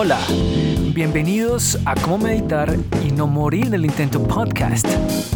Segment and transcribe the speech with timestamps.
[0.00, 0.20] Hola,
[0.94, 2.72] bienvenidos a Cómo Meditar
[3.04, 4.86] y No Morir en el Intento Podcast,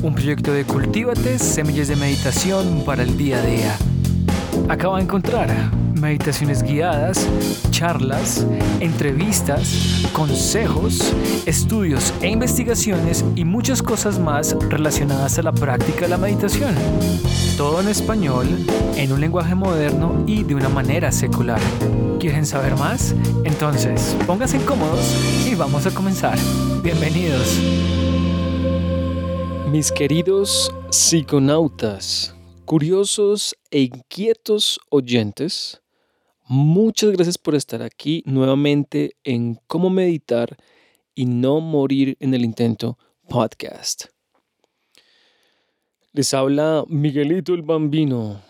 [0.04, 3.76] un proyecto de Cultívate, semillas de meditación para el día a día.
[4.68, 5.48] Acaba de encontrar
[6.02, 7.28] meditaciones guiadas,
[7.70, 8.44] charlas,
[8.80, 11.14] entrevistas, consejos,
[11.46, 16.74] estudios e investigaciones y muchas cosas más relacionadas a la práctica de la meditación.
[17.56, 18.48] Todo en español,
[18.96, 21.60] en un lenguaje moderno y de una manera secular.
[22.18, 23.14] ¿Quieren saber más?
[23.44, 25.06] Entonces, pónganse cómodos
[25.46, 26.36] y vamos a comenzar.
[26.82, 27.60] Bienvenidos.
[29.70, 35.81] Mis queridos psiconautas, curiosos e inquietos oyentes,
[36.48, 40.56] Muchas gracias por estar aquí nuevamente en Cómo Meditar
[41.14, 44.06] y No Morir en el Intento podcast.
[46.12, 48.42] Les habla Miguelito el Bambino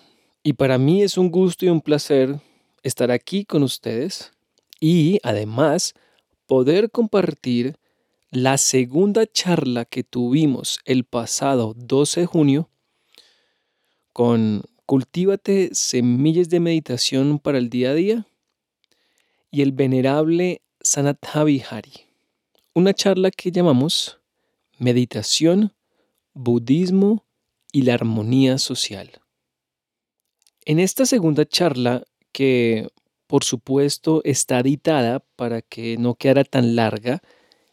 [0.43, 2.41] y para mí es un gusto y un placer
[2.83, 4.33] estar aquí con ustedes
[4.81, 5.93] y además
[6.47, 7.77] poder compartir
[8.31, 12.71] la segunda charla que tuvimos el pasado 12 de junio
[14.15, 18.27] con Cultívate semillas de meditación para el día a día
[19.51, 21.95] y el venerable Sanathavi Hari.
[22.75, 24.21] Una charla que llamamos
[24.77, 25.73] Meditación,
[26.35, 27.25] Budismo
[27.73, 29.13] y la Armonía Social.
[30.67, 32.87] En esta segunda charla, que
[33.27, 37.23] por supuesto está editada para que no quedara tan larga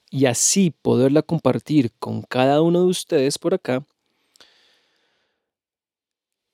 [0.10, 3.86] y así poderla compartir con cada uno de ustedes por acá,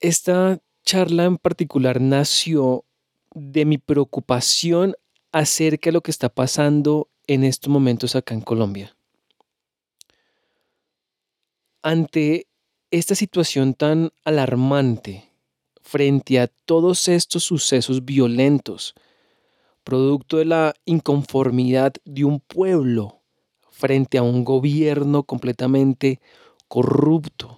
[0.00, 2.84] esta charla en particular nació
[3.34, 4.94] de mi preocupación
[5.32, 8.96] acerca de lo que está pasando en estos momentos acá en Colombia.
[11.82, 12.46] Ante
[12.90, 15.30] esta situación tan alarmante,
[15.82, 18.94] frente a todos estos sucesos violentos,
[19.84, 23.20] producto de la inconformidad de un pueblo
[23.70, 26.20] frente a un gobierno completamente
[26.66, 27.55] corrupto,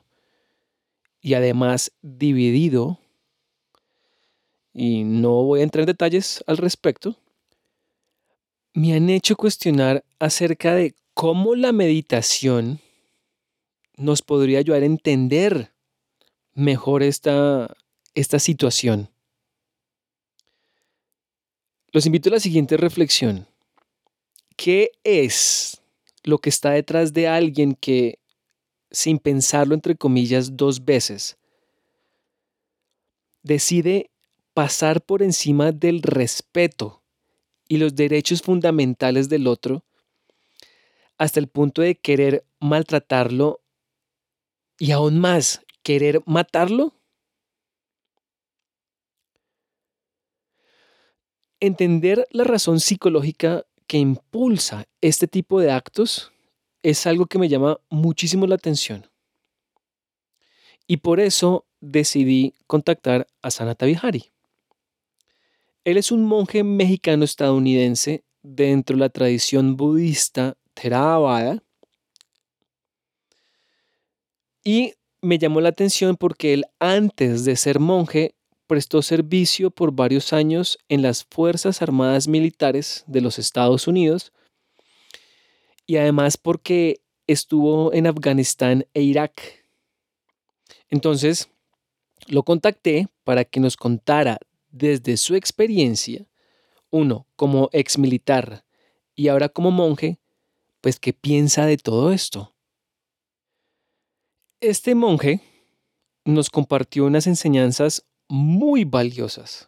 [1.21, 2.99] y además dividido,
[4.73, 7.17] y no voy a entrar en detalles al respecto,
[8.75, 12.81] me han hecho cuestionar acerca de cómo la meditación
[13.97, 15.73] nos podría ayudar a entender
[16.55, 17.75] mejor esta,
[18.15, 19.11] esta situación.
[21.91, 23.49] Los invito a la siguiente reflexión.
[24.57, 25.81] ¿Qué es
[26.23, 28.19] lo que está detrás de alguien que
[28.91, 31.37] sin pensarlo entre comillas dos veces,
[33.43, 34.11] decide
[34.55, 37.03] pasar por encima del respeto
[37.69, 39.85] y los derechos fundamentales del otro
[41.19, 43.61] hasta el punto de querer maltratarlo
[44.79, 46.95] y aún más querer matarlo?
[51.61, 56.33] Entender la razón psicológica que impulsa este tipo de actos
[56.91, 59.07] es algo que me llama muchísimo la atención.
[60.87, 64.33] Y por eso decidí contactar a Sanata Vihari.
[65.85, 71.63] Él es un monje mexicano-estadounidense dentro de la tradición budista Theravada.
[74.65, 78.35] Y me llamó la atención porque él antes de ser monje
[78.67, 84.33] prestó servicio por varios años en las Fuerzas Armadas Militares de los Estados Unidos
[85.89, 89.65] y además porque estuvo en Afganistán e Irak.
[90.91, 91.49] Entonces,
[92.27, 94.39] lo contacté para que nos contara
[94.71, 96.27] desde su experiencia,
[96.91, 98.65] uno, como ex militar
[99.15, 100.19] y ahora como monje,
[100.83, 102.55] pues qué piensa de todo esto.
[104.61, 105.41] Este monje
[106.27, 109.68] nos compartió unas enseñanzas muy valiosas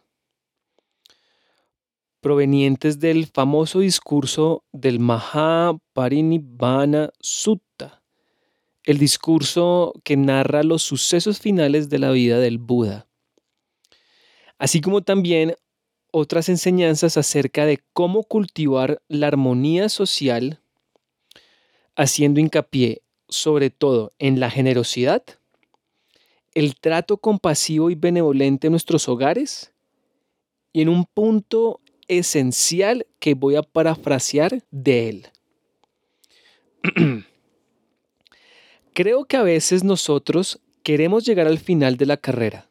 [2.21, 8.03] provenientes del famoso discurso del Mahaparinibbana Sutta,
[8.83, 13.07] el discurso que narra los sucesos finales de la vida del Buda,
[14.57, 15.55] así como también
[16.11, 20.61] otras enseñanzas acerca de cómo cultivar la armonía social,
[21.95, 25.23] haciendo hincapié sobre todo en la generosidad,
[26.53, 29.73] el trato compasivo y benevolente en nuestros hogares
[30.73, 35.27] y en un punto esencial que voy a parafrasear de él.
[38.93, 42.67] Creo que a veces nosotros queremos llegar al final de la carrera.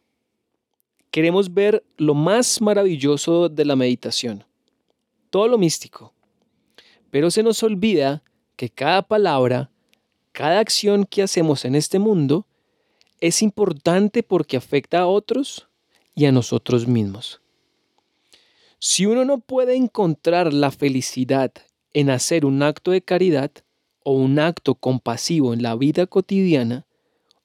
[1.11, 4.44] Queremos ver lo más maravilloso de la meditación,
[5.31, 6.12] todo lo místico.
[7.11, 8.23] Pero se nos olvida
[8.56, 9.71] que cada palabra,
[10.33, 12.47] cada acción que hacemos en este mundo
[13.21, 15.69] es importante porque afecta a otros
[16.15, 17.40] y a nosotros mismos.
[18.81, 21.53] Si uno no puede encontrar la felicidad
[21.93, 23.50] en hacer un acto de caridad
[24.03, 26.87] o un acto compasivo en la vida cotidiana,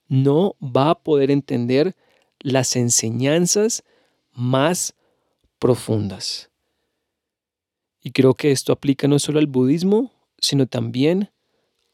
[0.08, 1.94] no va a poder entender
[2.40, 3.84] las enseñanzas
[4.32, 4.94] más
[5.60, 6.50] profundas.
[8.02, 11.32] Y creo que esto aplica no solo al budismo, sino también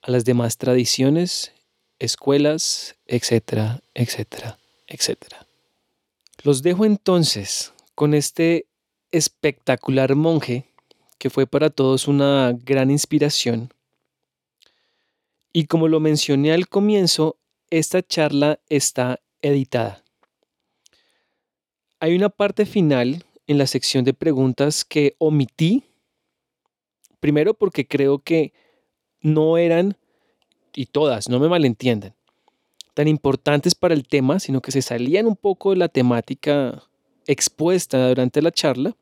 [0.03, 1.51] a las demás tradiciones,
[1.97, 5.47] escuelas, etcétera, etcétera, etcétera.
[6.43, 8.65] Los dejo entonces con este
[9.11, 10.65] espectacular monje
[11.17, 13.71] que fue para todos una gran inspiración.
[15.53, 17.37] Y como lo mencioné al comienzo,
[17.69, 20.03] esta charla está editada.
[21.99, 25.83] Hay una parte final en la sección de preguntas que omití,
[27.19, 28.53] primero porque creo que
[29.21, 29.97] no eran,
[30.73, 32.15] y todas, no me malentiendan,
[32.93, 36.83] tan importantes para el tema, sino que se salían un poco de la temática
[37.27, 38.95] expuesta durante la charla,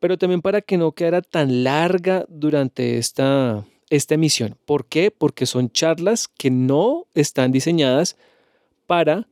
[0.00, 4.56] pero también para que no quedara tan larga durante esta, esta emisión.
[4.64, 5.10] ¿Por qué?
[5.10, 8.16] Porque son charlas que no están diseñadas
[8.86, 9.26] para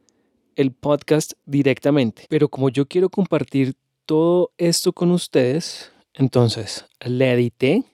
[0.57, 2.27] el podcast directamente.
[2.29, 3.75] Pero como yo quiero compartir
[4.07, 7.85] todo esto con ustedes, entonces la edité,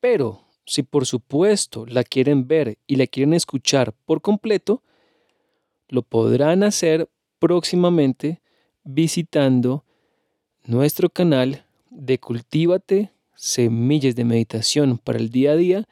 [0.00, 4.82] pero si por supuesto la quieren ver y la quieren escuchar por completo,
[5.88, 8.40] lo podrán hacer próximamente
[8.86, 9.84] visitando
[10.64, 15.88] nuestro canal de Cultívate Semillas de Meditación para el Día a Día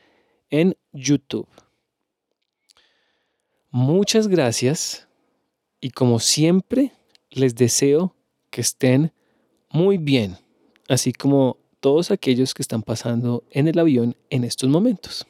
[0.49, 1.49] en YouTube.
[3.70, 5.08] Muchas gracias
[5.81, 6.93] y como siempre
[7.31, 8.14] les deseo
[8.50, 9.12] que estén
[9.70, 10.38] muy bien,
[10.88, 15.26] así como todos aquellos que están pasando en el avión en estos momentos.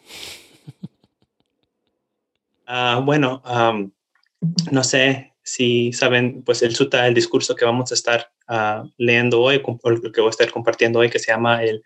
[2.66, 3.43] Ah, bueno,
[4.70, 9.41] no sé si saben, pues el sutta, el discurso que vamos a estar ah, leyendo
[9.41, 11.85] hoy, lo que voy a estar compartiendo hoy, que se llama el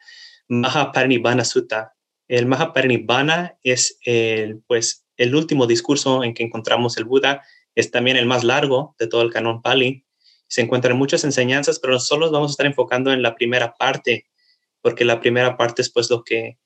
[0.49, 1.95] Mahaparinibbana Sutta.
[2.29, 7.43] El Mahaparinibbana es el, pues, el último discurso en que encontramos el Buda,
[7.75, 10.07] es también el más largo de todo el canon Pali.
[10.47, 14.27] Se encuentran muchas enseñanzas, pero nosotros vamos a estar enfocando en la primera parte
[14.81, 16.59] porque la primera parte es pues lo que,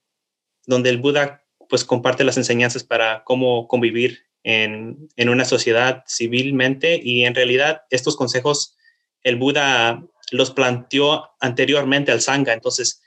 [0.67, 7.01] donde el Buda pues comparte las enseñanzas para cómo convivir en, en una sociedad civilmente
[7.03, 8.77] y en realidad estos consejos
[9.23, 13.03] el Buda los planteó anteriormente al Sangha, entonces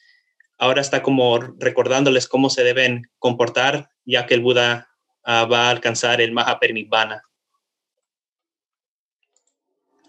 [0.57, 4.89] ahora está como recordándoles cómo se deben comportar ya que el Buda
[5.25, 7.23] uh, va a alcanzar el Mahaparinibbana.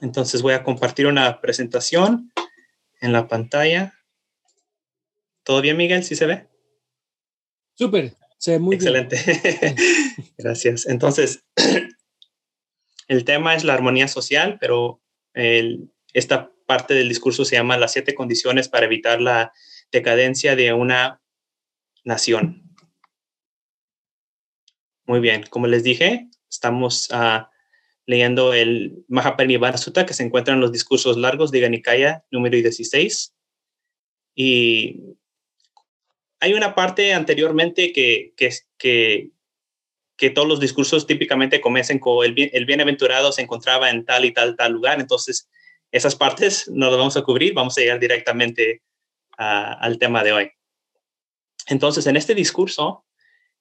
[0.03, 2.33] Entonces voy a compartir una presentación
[3.01, 3.95] en la pantalla.
[5.43, 6.05] ¿Todo bien, Miguel?
[6.05, 6.49] ¿Sí se ve?
[7.75, 9.19] Súper, se ve muy Excelente.
[9.25, 9.77] bien.
[10.39, 10.87] Gracias.
[10.87, 11.45] Entonces,
[13.09, 15.03] el tema es la armonía social, pero
[16.13, 19.53] esta parte del discurso se llama las siete condiciones para evitar la
[19.93, 21.21] decadencia de una
[22.05, 22.63] nación.
[25.05, 27.47] Muy bien, como les dije, estamos uh,
[28.07, 33.35] leyendo el Mahaparinibbana Sutta que se encuentra en los discursos largos de Ganikaya número 16.
[34.35, 35.17] Y
[36.41, 39.31] hay una parte anteriormente que, que,
[40.17, 44.33] que, todos los discursos típicamente comienzan con el, el bienaventurado se encontraba en tal y
[44.33, 45.01] tal, tal lugar.
[45.01, 45.49] Entonces,
[45.93, 48.83] esas partes no las vamos a cubrir, vamos a llegar directamente
[49.39, 50.51] al tema de hoy.
[51.69, 53.05] Entonces, en este discurso,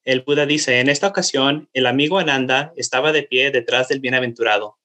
[0.03, 4.77] el Buda dice, en esta ocasión, el amigo Ananda estaba de pie detrás del bienaventurado,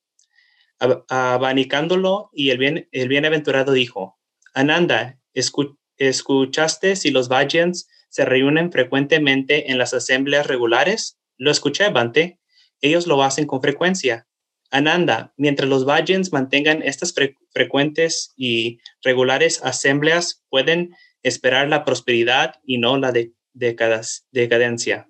[1.08, 4.18] abanicándolo y el, bien, el bienaventurado dijo,
[4.54, 11.18] Ananda, escucha ¿Escuchaste si los Vajans se reúnen frecuentemente en las asambleas regulares?
[11.36, 12.40] Lo escuché, Bante.
[12.80, 14.26] Ellos lo hacen con frecuencia.
[14.70, 17.14] Ananda, mientras los Vajans mantengan estas
[17.52, 25.06] frecuentes y regulares asambleas, pueden esperar la prosperidad y no la de decadencia.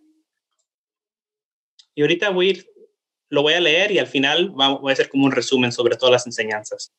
[1.95, 2.71] Y ahorita voy a
[3.29, 6.11] lo voy a leer y al final voy a hacer como un resumen sobre todas
[6.11, 6.93] las enseñanzas.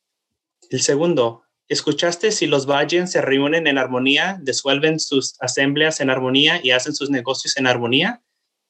[0.69, 6.59] El segundo, ¿Escuchaste si los Vajans se reúnen en armonía, disuelven sus asambleas en armonía
[6.61, 8.21] y hacen sus negocios en armonía?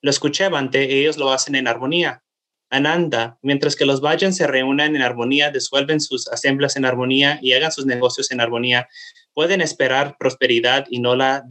[0.01, 2.22] Lo escuché, Bante, ellos lo hacen en armonía.
[2.70, 7.53] Ananda, mientras que los Vajans se reúnen en armonía, disuelven sus asambleas en armonía y
[7.53, 8.88] hagan sus negocios en armonía,
[9.34, 11.43] pueden esperar prosperidad y no la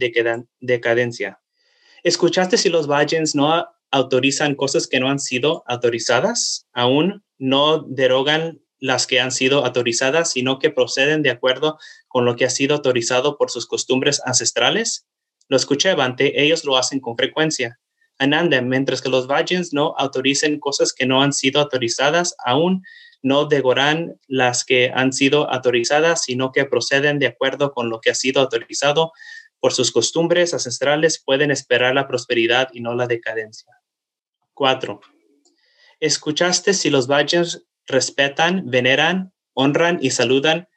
[0.61, 1.41] decadencia.
[2.03, 6.65] ¿Escuchaste si los Vajans no autorizan cosas que no han sido autorizadas?
[6.71, 12.35] ¿Aún no derogan las que han sido autorizadas, sino que proceden de acuerdo con lo
[12.35, 15.07] que ha sido autorizado por sus costumbres ancestrales?
[15.47, 17.79] Lo escuché, Bante, ellos lo hacen con frecuencia.
[18.17, 22.83] Ananda, mientras que los Vajans no autoricen cosas que no han sido autorizadas, aún
[23.23, 28.09] no degoran las que han sido autorizadas, sino que proceden de acuerdo con lo que
[28.09, 29.11] ha sido autorizado
[29.61, 33.71] por sus costumbres ancestrales pueden esperar la prosperidad y no la decadencia.
[34.55, 34.99] 4.
[35.99, 40.67] Escuchaste si los valles respetan, veneran, honran y saludan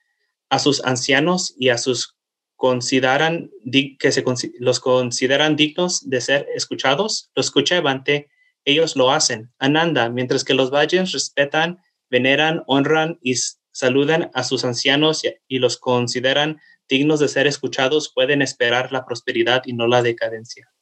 [0.50, 2.16] a sus ancianos y a sus
[2.56, 3.50] consideran
[3.99, 4.25] que se,
[4.59, 7.30] los consideran dignos de ser escuchados.
[7.35, 8.28] Lo escucha Evante,
[8.64, 9.52] ellos lo hacen.
[9.59, 11.78] Ananda, mientras que los valles respetan,
[12.11, 13.35] veneran, honran y
[13.73, 19.62] saludan a sus ancianos y los consideran dignos de ser escuchados, pueden esperar la prosperidad
[19.66, 20.73] y no la decadencia.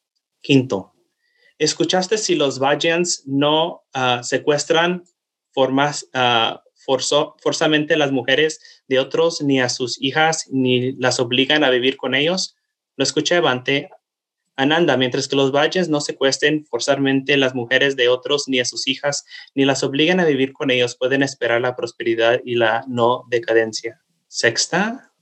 [0.40, 0.92] Quinto,
[1.58, 5.04] ¿escuchaste si los Vajans no uh, secuestran
[5.52, 11.70] formas, uh, forzamente las mujeres de otros, ni a sus hijas, ni las obligan a
[11.70, 12.56] vivir con ellos?
[12.96, 13.90] Lo escuché Bante.
[14.54, 18.86] Ananda, mientras que los Vajans no secuestren forzadamente las mujeres de otros, ni a sus
[18.86, 23.24] hijas, ni las obligan a vivir con ellos, pueden esperar la prosperidad y la no
[23.30, 24.02] decadencia.
[24.28, 25.12] Sexta,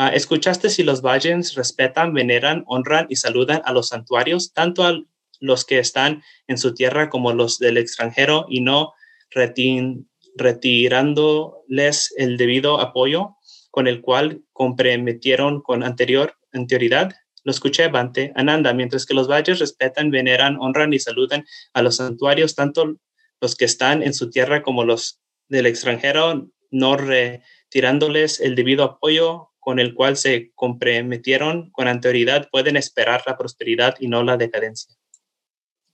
[0.00, 4.96] Ah, ¿Escuchaste si los Vajans respetan, veneran, honran y saludan a los santuarios, tanto a
[5.40, 8.92] los que están en su tierra como los del extranjero, y no
[9.30, 13.36] retirándoles el debido apoyo
[13.70, 17.14] con el cual comprometieron con anterior anterioridad?
[17.44, 21.96] Lo escuché Bante, Ananda, mientras que los valles respetan, veneran, honran y saludan a los
[21.96, 22.96] santuarios, tanto
[23.40, 29.50] los que están en su tierra como los del extranjero, no retirándoles el debido apoyo
[29.60, 34.94] con el cual se comprometieron con anterioridad pueden esperar la prosperidad y no la decadencia.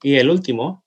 [0.03, 0.84] Y el último,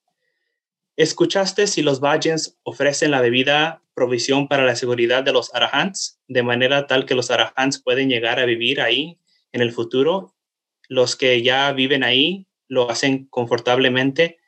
[0.97, 6.43] ¿escuchaste si los Vajans ofrecen la debida provisión para la seguridad de los arahants, de
[6.43, 9.19] manera tal que los arahants pueden llegar a vivir ahí
[9.51, 10.35] en el futuro?
[10.89, 14.39] Los que ya viven ahí lo hacen confortablemente.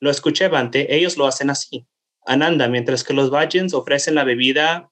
[0.00, 1.86] Lo escuché, Bante, ellos lo hacen así.
[2.24, 4.90] Ananda, mientras que los Vajans ofrecen la bebida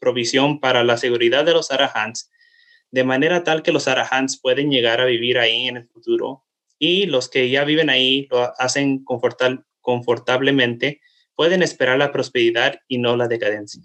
[0.00, 2.30] provisión para la seguridad de los arahants,
[2.90, 6.44] de manera tal que los arahants pueden llegar a vivir ahí en el futuro
[6.78, 9.04] y los que ya viven ahí lo hacen
[9.86, 11.00] confortablemente,
[11.36, 13.82] pueden esperar la prosperidad y no la decadencia.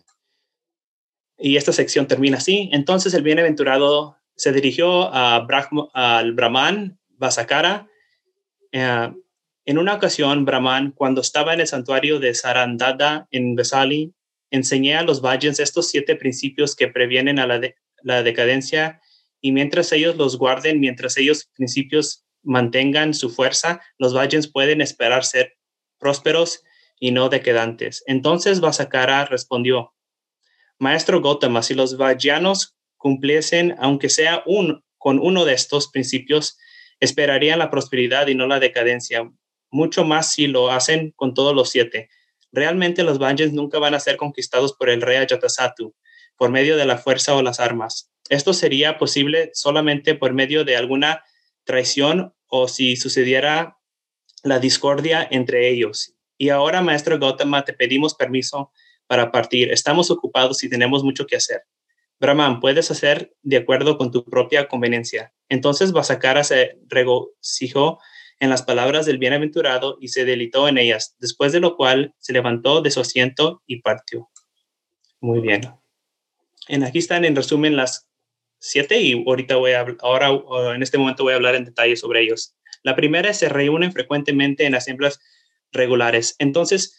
[1.38, 2.72] Y esta sección termina así.
[2.74, 5.46] Entonces el bienaventurado se dirigió a
[5.94, 7.88] al Brahman Vasakara.
[8.72, 9.12] Eh,
[9.66, 14.16] en una ocasión, Brahman, cuando estaba en el santuario de Sarandada en Vesali,
[14.52, 19.02] Enseñé a los Vajans estos siete principios que previenen a la, decadencia
[19.40, 25.24] y mientras ellos los guarden, mientras ellos principios mantengan su fuerza, los Vajans pueden esperar
[25.24, 25.56] ser
[26.02, 26.64] prósperos
[27.00, 28.04] y no decadantes.
[28.08, 29.94] Entonces Vasakara respondió,
[30.78, 36.58] Maestro Gautama, si los Vajanos cumpliesen, aunque sea un, con uno de estos principios,
[37.00, 39.32] esperarían la prosperidad y no la decadencia,
[39.70, 42.10] mucho más si lo hacen con todos los siete
[42.52, 45.96] realmente los Vajans nunca van a ser conquistados por el rey Ajatasattu
[46.36, 48.12] por medio de la fuerza o las armas.
[48.30, 51.24] Esto sería posible solamente por medio de alguna
[51.64, 53.78] traición o si sucediera
[54.44, 56.16] la discordia entre ellos.
[56.38, 58.72] Y ahora, maestro Gautama, te pedimos permiso
[59.08, 59.72] para partir.
[59.72, 61.64] Estamos ocupados y tenemos mucho que hacer.
[62.20, 65.34] Brahman, puedes hacer de acuerdo con tu propia conveniencia.
[65.50, 68.00] Entonces Vasakara se regocijó
[68.40, 72.34] en las palabras del bienaventurado y se delitó en ellas, después de lo cual se
[72.34, 74.30] levantó de su asiento y partió.
[75.20, 75.62] Muy bien.
[76.68, 78.08] En aquí están en resumen las
[78.60, 80.30] siete y ahorita voy a ahora
[80.76, 82.56] en este momento voy a hablar en detalle sobre ellos.
[82.84, 85.20] La primera se reúnen frecuentemente en asambleas
[85.72, 86.36] regulares.
[86.40, 86.98] Entonces,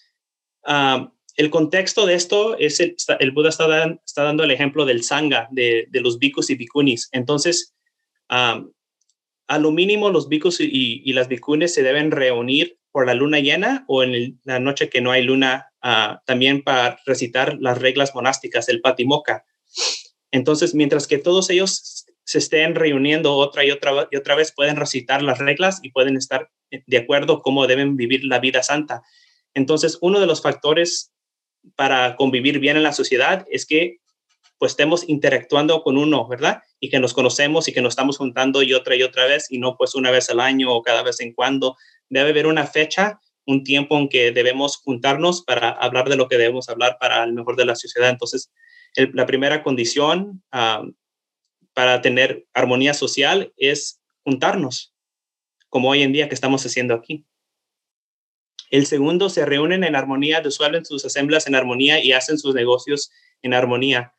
[0.65, 5.49] ah, el contexto de esto es el, el Buda está, dando el ejemplo del sangha,
[5.51, 7.09] de, de los bhikkhus y bhikkhunis.
[7.13, 7.75] Entonces,
[8.29, 8.65] ah,
[9.53, 13.85] a lo mínimo los bicos y, las bicunes se deben reunir por la luna llena
[13.87, 18.71] o en la noche que no hay luna, ah, también para recitar las reglas monásticas,
[18.71, 19.45] el patimoca.
[20.31, 24.77] Entonces, mientras que todos ellos se estén reuniendo otra y otra y otra vez, pueden
[24.77, 29.03] recitar las reglas y pueden estar de acuerdo cómo deben vivir la vida santa.
[29.55, 31.13] Entonces, uno de los factores
[31.77, 33.99] para convivir bien en la sociedad es que
[34.59, 36.63] pues estemos interactuando con uno, ¿verdad?
[36.79, 39.59] Y que nos conocemos y que nos estamos juntando y otra y otra vez y
[39.59, 41.77] no pues una vez al año o cada vez en cuando.
[42.09, 46.39] Debe haber una fecha, un tiempo en que debemos juntarnos para hablar de lo que
[46.39, 48.09] debemos hablar para el mejor de la sociedad.
[48.09, 48.53] Entonces,
[48.95, 50.45] la primera condición
[51.75, 54.95] para tener armonía social es juntarnos,
[55.69, 57.25] como hoy en día que estamos haciendo aquí.
[58.71, 63.11] El segundo, se reúnen en armonía, disuelven sus asambleas en armonía y hacen sus negocios
[63.43, 64.15] en armonía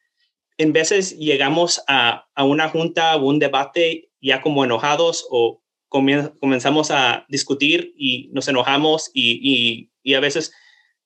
[0.57, 7.25] en veces llegamos a, una junta o un debate ya como enojados o comenzamos a
[7.29, 10.53] discutir y nos enojamos y, a veces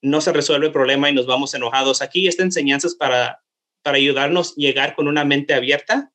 [0.01, 2.01] no se resuelve el problema y nos vamos enojados.
[2.01, 3.43] Aquí esta enseñanza es para,
[3.83, 6.11] para ayudarnos a llegar con una mente abierta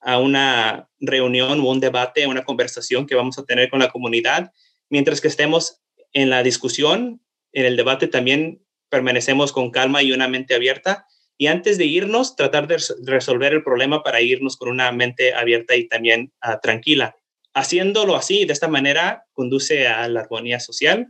[0.00, 4.52] a una reunión o un debate, una conversación que vamos a tener con la comunidad.
[4.88, 7.20] Mientras que estemos en la discusión,
[7.52, 11.06] en el debate también permanecemos con calma y una mente abierta.
[11.38, 15.76] Y antes de irnos, tratar de resolver el problema para irnos con una mente abierta
[15.76, 17.16] y también ah, tranquila.
[17.52, 21.08] Haciéndolo así, de esta manera, conduce a la armonía social.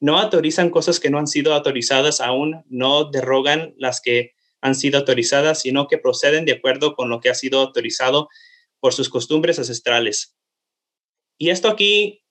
[0.00, 4.98] No autorizan cosas que no han sido autorizadas aún, no derrogan las que han sido
[4.98, 8.28] autorizadas, sino que proceden de acuerdo con lo que ha sido autorizado
[8.80, 10.36] por sus costumbres ancestrales.
[11.38, 12.22] Y esto aquí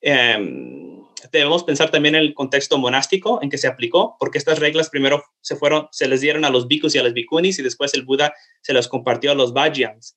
[0.00, 4.90] em, debemos pensar también en el contexto monástico en que se aplicó, porque estas reglas
[4.90, 7.94] primero se fueron, se les dieron a los bhikkhus y a las bhikkhunis y después
[7.94, 10.16] el Buda se las compartió a los vajrayans.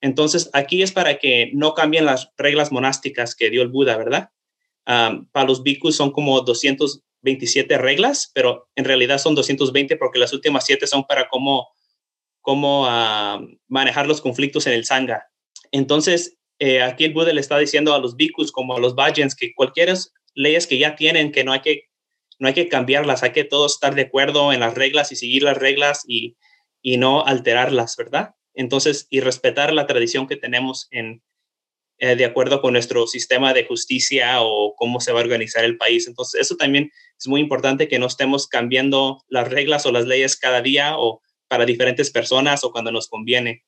[0.00, 4.30] Entonces, aquí es para que no cambien las reglas monásticas que dio el Buda, ¿verdad?
[5.32, 10.32] para los bhikkhus son como 200 27 reglas, pero en realidad son 220 porque las
[10.32, 11.68] últimas 7 son para cómo,
[12.40, 15.24] cómo ah, manejar los conflictos en el Sangha.
[15.72, 19.34] Entonces, eh, aquí el Buda le está diciendo a los bhikkhus como a los vajens
[19.34, 19.94] que cualquier
[20.34, 21.84] leyes que ya tienen, que no hay que,
[22.38, 25.42] no hay que cambiarlas, hay que todos estar de acuerdo en las reglas y seguir
[25.42, 26.36] las reglas y,
[26.82, 28.34] y no alterarlas, ¿verdad?
[28.54, 31.22] Entonces, y respetar la tradición que tenemos en,
[32.00, 35.76] eh, de acuerdo con nuestro sistema de justicia o cómo se va a organizar el
[35.76, 36.06] país.
[36.06, 40.36] Entonces, eso también es muy importante que no estemos cambiando las reglas o las leyes
[40.36, 43.64] cada día o para diferentes personas o cuando nos conviene.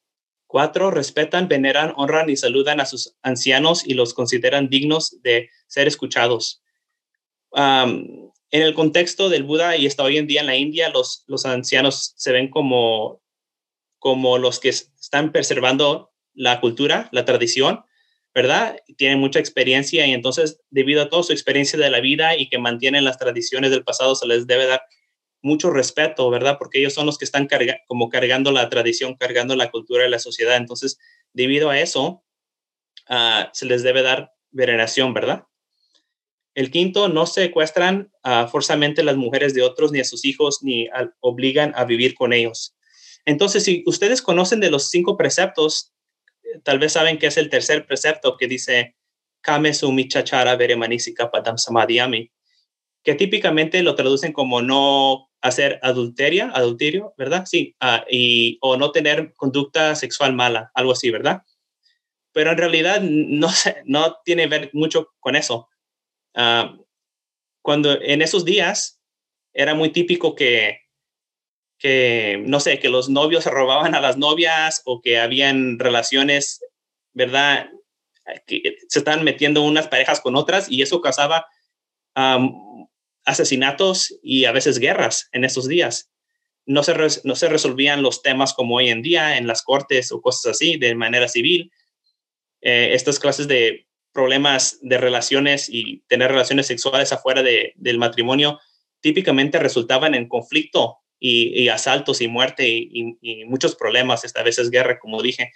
[0.46, 5.88] Cuatro, respetan, veneran, honran y saludan a sus ancianos y los consideran dignos de ser
[5.88, 6.62] escuchados.
[7.52, 8.32] en
[8.62, 12.14] el contexto del Buda y hasta hoy en día en la India, los, los ancianos
[12.16, 13.22] se ven como,
[13.98, 17.84] como los que están preservando la cultura, la tradición,
[18.34, 18.76] ¿verdad?
[18.96, 22.58] Tienen mucha experiencia y entonces debido a toda su experiencia de la vida y que
[22.58, 24.82] mantienen las tradiciones del pasado, se les debe dar
[25.42, 26.56] mucho respeto, ¿verdad?
[26.58, 27.48] Porque ellos son los que están
[27.86, 30.56] como cargando la tradición, cargando la cultura de la sociedad.
[30.56, 30.98] Entonces,
[31.32, 32.22] debido a eso,
[33.08, 35.44] ah, se les debe dar veneración, ¿verdad?
[36.54, 40.88] El quinto, no secuestran uh, forzamente las mujeres de otros, ni a sus hijos, ni
[41.20, 42.76] obligan a vivir con ellos.
[43.24, 45.92] Entonces, si ustedes conocen de los cinco preceptos,
[46.62, 48.96] tal vez saben que es el tercer precepto que dice
[49.40, 51.56] Kame su michachara veremanisika padam
[53.02, 57.44] que típicamente lo traducen como no hacer adulteria, adulterio, ¿verdad?
[57.46, 61.42] Sí, ah, y, o no tener conducta sexual mala, algo así, ¿verdad?
[62.32, 63.48] Pero en realidad no,
[63.86, 65.68] no tiene ver mucho con eso.
[66.34, 66.76] Ah,
[67.62, 69.00] cuando en esos días
[69.52, 70.80] era muy típico que
[71.80, 76.60] que, no sé, que los novios se robaban a las novias o que habían relaciones,
[77.14, 77.70] ¿verdad?
[78.46, 81.46] Que se están metiendo unas parejas con otras y eso causaba
[83.24, 86.10] asesinatos y a veces guerras en esos días.
[86.66, 90.20] No se, no se resolvían los temas como hoy en día en las cortes o
[90.20, 91.72] cosas así de manera civil.
[92.60, 98.60] Eh, estas clases de problemas de relaciones y tener relaciones sexuales afuera de, del matrimonio
[99.00, 104.98] típicamente resultaban en conflicto y, asaltos y muerte y, muchos problemas, esta vez es guerra,
[104.98, 105.52] como dije.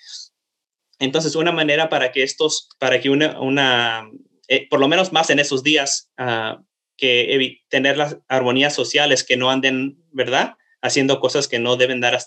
[0.98, 4.09] Entonces, una manera para que estos, para que una, una
[4.48, 6.62] eh, por lo menos más en esos días, uh,
[6.96, 10.55] que tener las armonías sociales que no anden, ¿verdad?
[10.81, 12.18] Haciendo cosas que no deben dar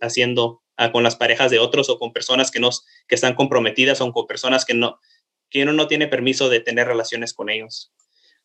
[0.00, 4.00] haciendo ah, con las parejas de otros o con personas que, nos, que están comprometidas
[4.00, 4.98] o con personas que no,
[5.48, 7.92] que uno no tiene permiso de tener relaciones con ellos.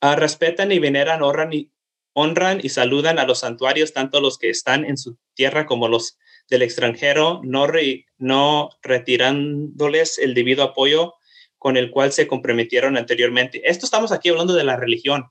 [0.02, 1.72] Uh, respetan y veneran, honran y,
[2.13, 6.17] honran y saludan a los santuarios, tanto los que están en su tierra como los
[6.50, 11.13] del extranjero, no, retirándoles el debido apoyo
[11.58, 13.62] con el cual se comprometieron anteriormente.
[13.69, 15.26] Esto estamos aquí hablando de la religión.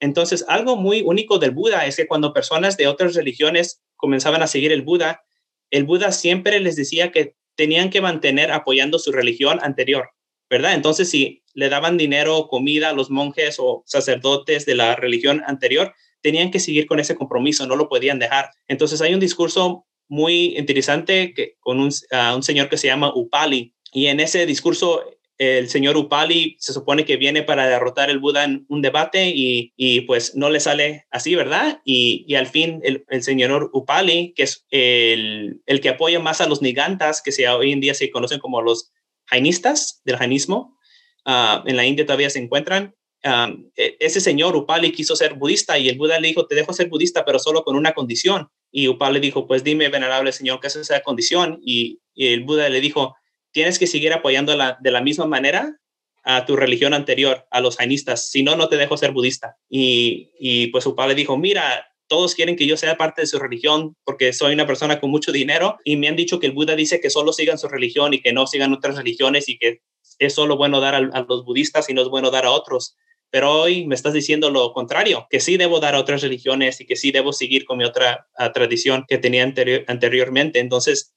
[0.00, 4.46] Entonces, algo muy único del Buda es que cuando personas de otras religiones comenzaban a
[4.46, 5.22] seguir el Buda,
[5.70, 10.10] el Buda siempre les decía que tenían que mantener apoyando su religión anterior,
[10.48, 10.74] ¿verdad?
[10.74, 15.42] Entonces, si le daban dinero o comida a los monjes o sacerdotes de la religión
[15.46, 18.50] anterior, tenían que seguir con ese compromiso, no lo podían dejar.
[18.68, 21.90] Entonces hay un discurso muy interesante que, con un,
[22.34, 25.02] un señor que se llama Upali, y en ese discurso
[25.40, 29.72] el señor Upali se supone que viene para derrotar el Buda en un debate y,
[29.74, 31.80] y pues no le sale así, ¿verdad?
[31.82, 36.42] Y, y al fin el, el, señor Upali, que es el, el, que apoya más
[36.42, 38.92] a los nigantas, que se, hoy en día se conocen como los
[39.24, 40.76] jainistas del jainismo,
[41.24, 45.88] uh, en la India todavía se encuentran, e, ese señor Upali quiso ser budista y
[45.88, 48.48] el Buda le dijo, te dejo ser budista, pero solo con una condición.
[48.70, 51.60] Y Upali dijo, pues dime, venerable señor, que es esa condición.
[51.64, 53.16] Y, el Buda le dijo,
[53.50, 55.78] tienes que seguir apoyando la, de la misma manera
[56.22, 59.56] a tu religión anterior, a los jainistas, si no, no te dejo ser budista.
[59.70, 63.96] Y, y pues Upali dijo, mira, todos quieren que yo sea parte de su religión
[64.04, 67.00] porque soy una persona con mucho dinero y me han dicho que el Buda dice
[67.00, 69.80] que solo sigan su religión y que no sigan otras religiones y que
[70.18, 72.96] es solo bueno dar a, los budistas y no es bueno dar a otros.
[73.30, 76.86] Pero hoy me estás diciendo lo contrario, que sí debo dar a otras religiones y
[76.86, 79.44] que sí debo seguir con mi otra ah, tradición que tenía
[79.86, 80.58] anteriormente.
[80.58, 81.14] Entonces,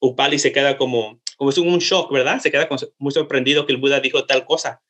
[0.00, 2.40] Upali se queda como, como es un shock, ¿verdad?
[2.40, 4.82] Se queda muy sorprendido que el Buda dijo tal cosa.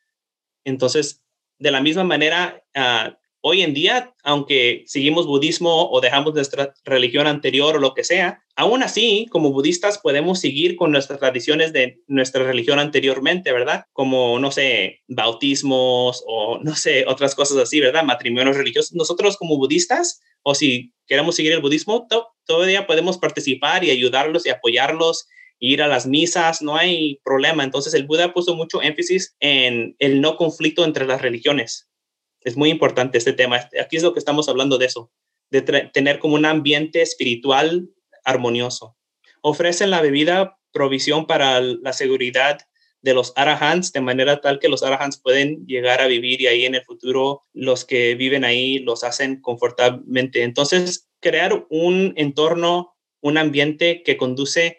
[0.65, 1.23] Entonces,
[1.59, 7.27] de la misma manera, uh, hoy en día, aunque seguimos budismo o dejamos nuestra religión
[7.27, 11.99] anterior o lo que sea, aún así, como budistas, podemos seguir con nuestras tradiciones de
[12.07, 13.85] nuestra religión anteriormente, ¿verdad?
[13.93, 18.05] Como, no sé, bautismos o, no sé, otras cosas así, ¿verdad?
[18.05, 18.95] Matrimonios religiosos.
[18.95, 22.07] Nosotros como budistas, o si queremos seguir el budismo,
[22.47, 25.27] todavía podemos participar y ayudarlos y apoyarlos
[25.59, 27.63] ir a las misas, no hay problema.
[27.63, 31.89] Entonces el Buda puso mucho énfasis en el no conflicto entre las religiones.
[32.45, 33.69] Es muy importante este tema.
[33.81, 35.11] Aquí es lo que estamos hablando de eso,
[35.51, 37.91] de tener como un ambiente espiritual
[38.25, 38.97] armonioso.
[39.43, 42.61] Ofrecen la bebida provisión para la seguridad
[43.03, 46.65] de los arahants, de manera tal que los arahants pueden llegar a vivir y ahí
[46.65, 50.43] en el futuro los que viven ahí los hacen confortablemente.
[50.45, 54.79] Entonces, crear un entorno, un ambiente que conduce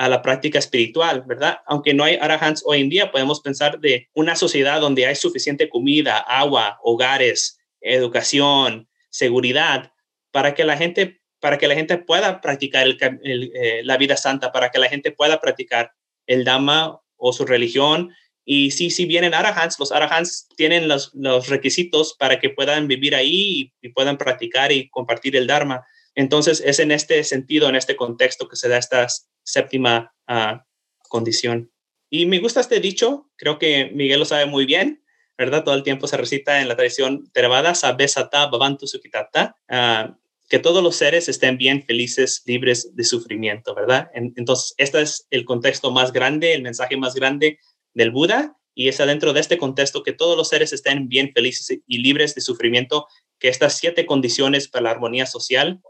[0.00, 1.58] a la práctica espiritual, ¿verdad?
[1.66, 5.68] Aunque no hay arahants hoy en día, podemos pensar de una sociedad donde hay suficiente
[5.68, 9.92] comida, agua, hogares, educación, seguridad,
[10.30, 14.70] para que la gente, para que la gente pueda practicar eh, la vida santa, para
[14.70, 15.92] que la gente pueda practicar
[16.26, 18.10] el Dhamma o su religión.
[18.42, 21.12] Y sí, si vienen arahants, los arahants tienen los,
[21.50, 25.84] requisitos para que puedan vivir ahí y, y puedan practicar y compartir el Dharma.
[26.14, 29.06] Entonces, es en este sentido, en este contexto que se da esta
[29.52, 30.64] séptima ah,
[31.08, 31.70] condición.
[32.10, 35.04] Y me gusta este dicho, creo que Miguel lo sabe muy bien,
[35.38, 35.64] ¿verdad?
[35.64, 40.14] Todo el tiempo se recita en la tradición Theravada, Sabesata Bhavantu Sukitata, uh,
[40.48, 44.10] que todos los seres estén bien, felices, libres de sufrimiento, ¿verdad?
[44.14, 47.60] entonces, este es el contexto más grande, el mensaje más grande
[47.94, 51.78] del Buda, y es adentro de este contexto que todos los seres estén bien, felices
[51.86, 53.06] y libres de sufrimiento
[53.38, 55.80] que estas siete condiciones para la armonía social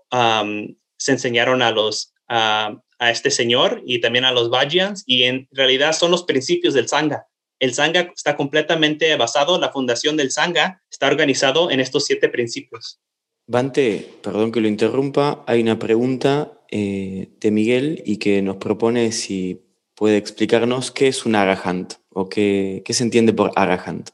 [0.96, 2.12] se enseñaron a los
[3.00, 6.88] a, este señor y también a los Vajrayans y en realidad son los principios del
[6.88, 7.26] Sangha.
[7.58, 13.00] El Sangha está completamente basado, la fundación del Sangha está organizado en estos siete principios.
[13.46, 19.12] Bante, perdón que lo interrumpa, hay una pregunta eh, de Miguel y que nos propone
[19.12, 19.62] si
[19.94, 24.10] puede explicarnos qué es un arahant o qué, qué se entiende por arahant.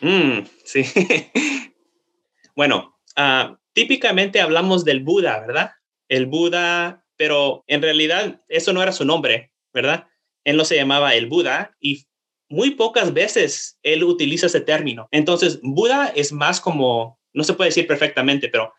[0.00, 0.84] Mm, sí,
[2.60, 5.70] Bueno, ah, típicamente hablamos del Buda, ¿verdad?
[6.08, 10.06] El Buda, pero en realidad eso no era su nombre, ¿verdad?
[10.42, 12.06] Él no se llamaba el Buda y
[12.48, 15.06] muy pocas veces él utiliza ese término.
[15.10, 18.72] Entonces, Buda es más como, no se puede decir perfectamente, pero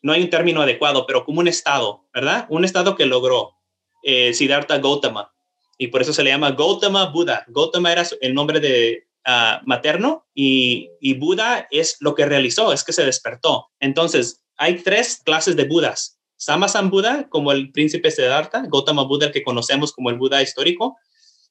[0.00, 2.46] no hay un término adecuado, pero como un estado, ¿verdad?
[2.50, 3.56] Un estado que logró
[4.04, 5.32] eh, Siddhartha Gautama.
[5.76, 7.46] Y por eso se le llama Gautama Buda.
[7.48, 12.94] Gautama era el nombre de, Ah, materno y, Buda es lo que realizó, es que
[12.94, 13.66] se despertó.
[13.78, 16.17] Entonces, hay tres clases de Budas.
[16.38, 20.96] Samasan Buda, como el príncipe Siddhartha, Gautama Buda, que conocemos como el Buda histórico,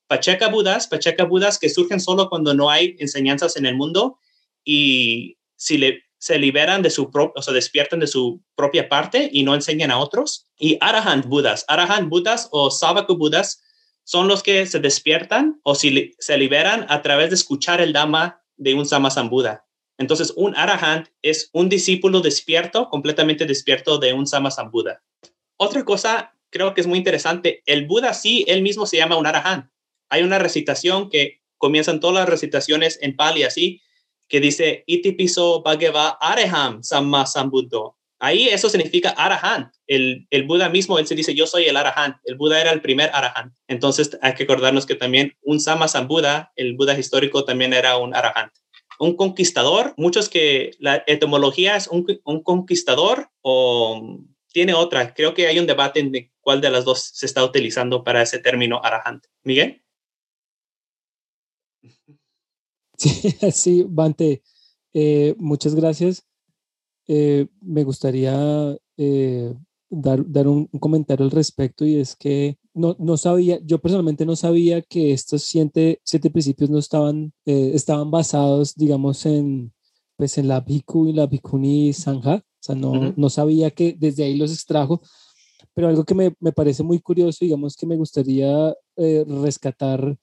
[0.08, 4.18] Pacheka Budas, Pacheka Budas que surgen solo cuando no hay enseñanzas en el mundo
[4.64, 5.80] y si
[6.18, 9.92] se liberan de su propio, o sea, despiertan de su propia parte y no enseñan
[9.92, 10.48] a otros.
[10.58, 13.62] Y Arahant Budas, Arahant Budas o Savaka Budas
[14.04, 18.74] son los que se despiertan o se liberan a través de escuchar el Dhamma de
[18.74, 19.67] un Samasambuda.
[19.98, 25.02] Entonces, un Arahant es un discípulo despierto, completamente despierto de un Samasambuda.
[25.58, 29.26] Otra cosa, creo que es muy interesante, el Buda sí, él mismo se llama un
[29.26, 29.70] Arahant.
[30.10, 33.82] Hay una recitación que comienzan todas las recitaciones en Pali así,
[34.28, 37.26] que dice, Iti piso bhagava araham samma
[38.20, 39.72] Ahí eso significa arahant.
[39.86, 42.18] El, el, Buda mismo, él se dice, yo soy el arahant.
[42.24, 43.54] El Buda era el primer arahant.
[43.68, 48.16] Entonces hay que acordarnos que también un Sama Sambuddha, el Buda histórico, también era un
[48.16, 48.52] arahant.
[49.00, 52.06] Un conquistador, muchos que la etimología es un,
[52.44, 54.20] conquistador o
[54.52, 55.14] tiene otra.
[55.14, 58.40] Creo que hay un debate en cuál de las dos se está utilizando para ese
[58.40, 59.26] término arahant.
[59.44, 59.84] Miguel.
[63.00, 63.12] Sí,
[63.52, 64.42] sí, Bante,
[64.92, 66.26] eh, muchas gracias.
[67.08, 69.54] Eh, me gustaría eh,
[69.90, 74.36] dar, dar un, comentario al respecto y es que no, no, sabía, yo personalmente no
[74.36, 79.74] sabía que estos siete, siete principios no estaban, eh, estaban basados, digamos, en,
[80.16, 84.24] pues en la Bhikkhu y la Bhikkhuni Sangha, o sea, no, no sabía que desde
[84.24, 85.02] ahí los extrajo,
[85.74, 90.18] pero algo que me, me parece muy curioso, digamos, que me gustaría rescatar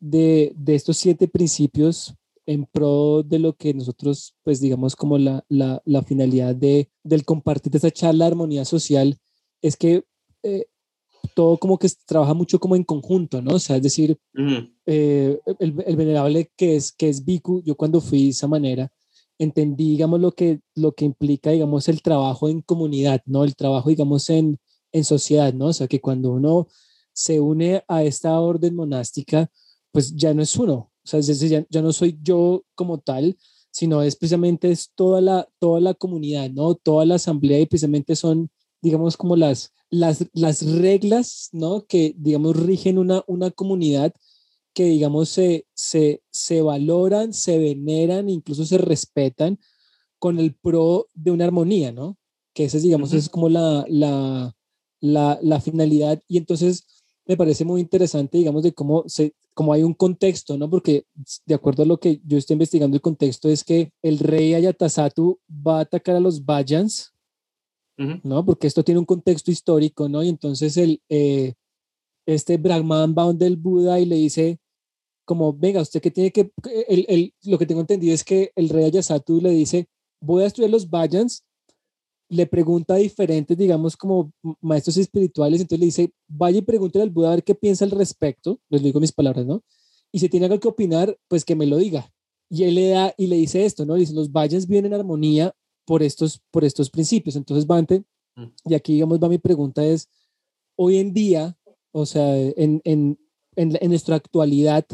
[0.00, 2.14] de, de estos siete principios
[2.46, 7.24] en pro de lo que nosotros, pues digamos como la, la, la finalidad de, del
[7.24, 9.18] compartir esa charla de armonía social,
[9.62, 10.04] es que
[10.42, 10.66] eh,
[11.34, 13.54] todo como que trabaja mucho como en conjunto, ¿no?
[13.56, 14.16] O sea, es decir,
[14.86, 18.92] eh, el, el, venerable que es, que es Biku, yo cuando fui de esa manera,
[19.38, 23.44] entendí, digamos, lo que, lo que implica, digamos, el trabajo en comunidad, ¿no?
[23.44, 24.58] El trabajo, digamos, en,
[24.92, 25.66] en sociedad, ¿no?
[25.66, 26.68] O sea, que cuando uno
[27.12, 29.50] se une a esta orden monástica,
[29.92, 33.36] pues ya no es uno, o sea, ya, ya, no soy yo como tal,
[33.70, 36.74] sino es precisamente es toda la, toda la comunidad, ¿no?
[36.74, 38.50] Toda la asamblea y precisamente son,
[38.82, 41.86] digamos, como las, las, las reglas, ¿no?
[41.86, 44.12] Que, digamos, rigen una, una comunidad
[44.74, 49.58] que, digamos, se, se, se valoran, se veneran, incluso se respetan
[50.18, 52.18] con el pro de una armonía, ¿no?
[52.54, 54.56] Que esa, digamos, es como la, la,
[55.00, 56.22] la, la finalidad.
[56.26, 56.86] Y entonces
[57.26, 60.70] me parece muy interesante, digamos, de cómo, se, cómo hay un contexto, ¿no?
[60.70, 61.04] Porque
[61.44, 65.38] de acuerdo a lo que yo estoy investigando, el contexto es que el rey Ayatasatu
[65.50, 67.12] va a atacar a los Vajans,
[67.96, 68.44] ¿no?
[68.44, 70.22] Porque esto tiene un contexto histórico, ¿no?
[70.22, 71.54] Y entonces el, eh,
[72.26, 74.58] este Brahman va donde el Buda y le dice,
[75.24, 76.52] como, venga, usted que tiene que,
[76.88, 79.88] el, el, lo que tengo entendido es que el rey Ayatasatu le dice,
[80.20, 81.45] voy a estudiar los Vajans
[82.28, 87.10] le pregunta a diferentes, digamos, como maestros espirituales, entonces le dice, vaya y pregúntale al
[87.10, 89.62] Buda a ver qué piensa al respecto, les digo mis palabras, ¿no?
[90.12, 92.10] Y si tiene algo que opinar, pues que me lo diga.
[92.48, 93.94] Y él le da y le dice esto, ¿no?
[93.94, 97.36] dice, los valles vienen en armonía por estos, por estos principios.
[97.36, 98.04] Entonces, Bante,
[98.36, 98.46] mm.
[98.66, 100.08] y aquí, digamos, va mi pregunta es,
[100.76, 101.56] hoy en día,
[101.92, 103.18] o sea, en, en,
[103.56, 104.86] en, en nuestra actualidad,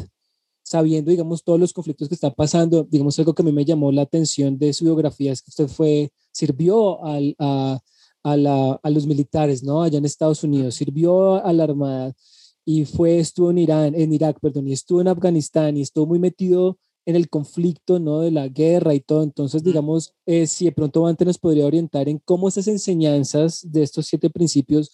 [0.73, 3.91] sabiendo, digamos, todos los conflictos que están pasando, digamos, algo que a mí me llamó
[3.91, 7.79] la atención de su biografía es que usted fue sirvió al, a,
[8.23, 9.83] a, la, a, los militares, ¿no?
[9.83, 12.15] Allá en Estados Unidos, sirvió a la Armada
[12.65, 16.17] y fue, estuvo en Irán, en Irak, perdón, y estuvo en Afganistán y estuvo muy
[16.17, 18.21] metido en el conflicto, ¿no?
[18.21, 19.21] De la guerra y todo.
[19.21, 23.83] Entonces, digamos, eh, si de pronto antes nos podría orientar en cómo esas enseñanzas de
[23.83, 24.89] estos siete principios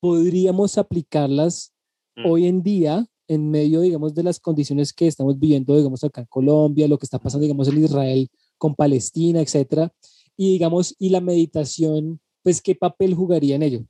[0.00, 1.74] podríamos aplicarlas
[2.24, 6.26] hoy en día en medio, digamos, de las condiciones que estamos viviendo, digamos, acá en
[6.26, 9.92] Colombia, lo que está pasando, digamos, en Israel con Palestina, etcétera,
[10.36, 13.80] y digamos, y la meditación, pues, ¿qué papel jugaría en ello?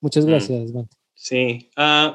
[0.00, 0.28] Muchas mm.
[0.28, 0.72] gracias,
[1.14, 1.70] Sí.
[1.76, 2.12] Uh,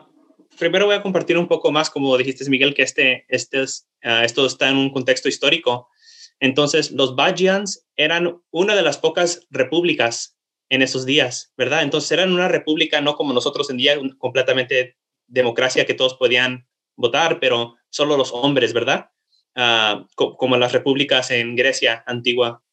[0.58, 4.24] primero voy a compartir un poco más, como dijiste, Miguel, que este, este es, uh,
[4.24, 5.88] esto está en un contexto histórico.
[6.40, 10.38] Entonces, los Bajians eran una de las pocas repúblicas
[10.70, 11.84] en esos días, ¿verdad?
[11.84, 14.96] Entonces, eran una república no como nosotros en día, completamente
[15.28, 19.10] democracia que todos podían votar, pero solo los hombres, ¿verdad?
[19.56, 22.64] Uh, co como las repúblicas en Grecia antigua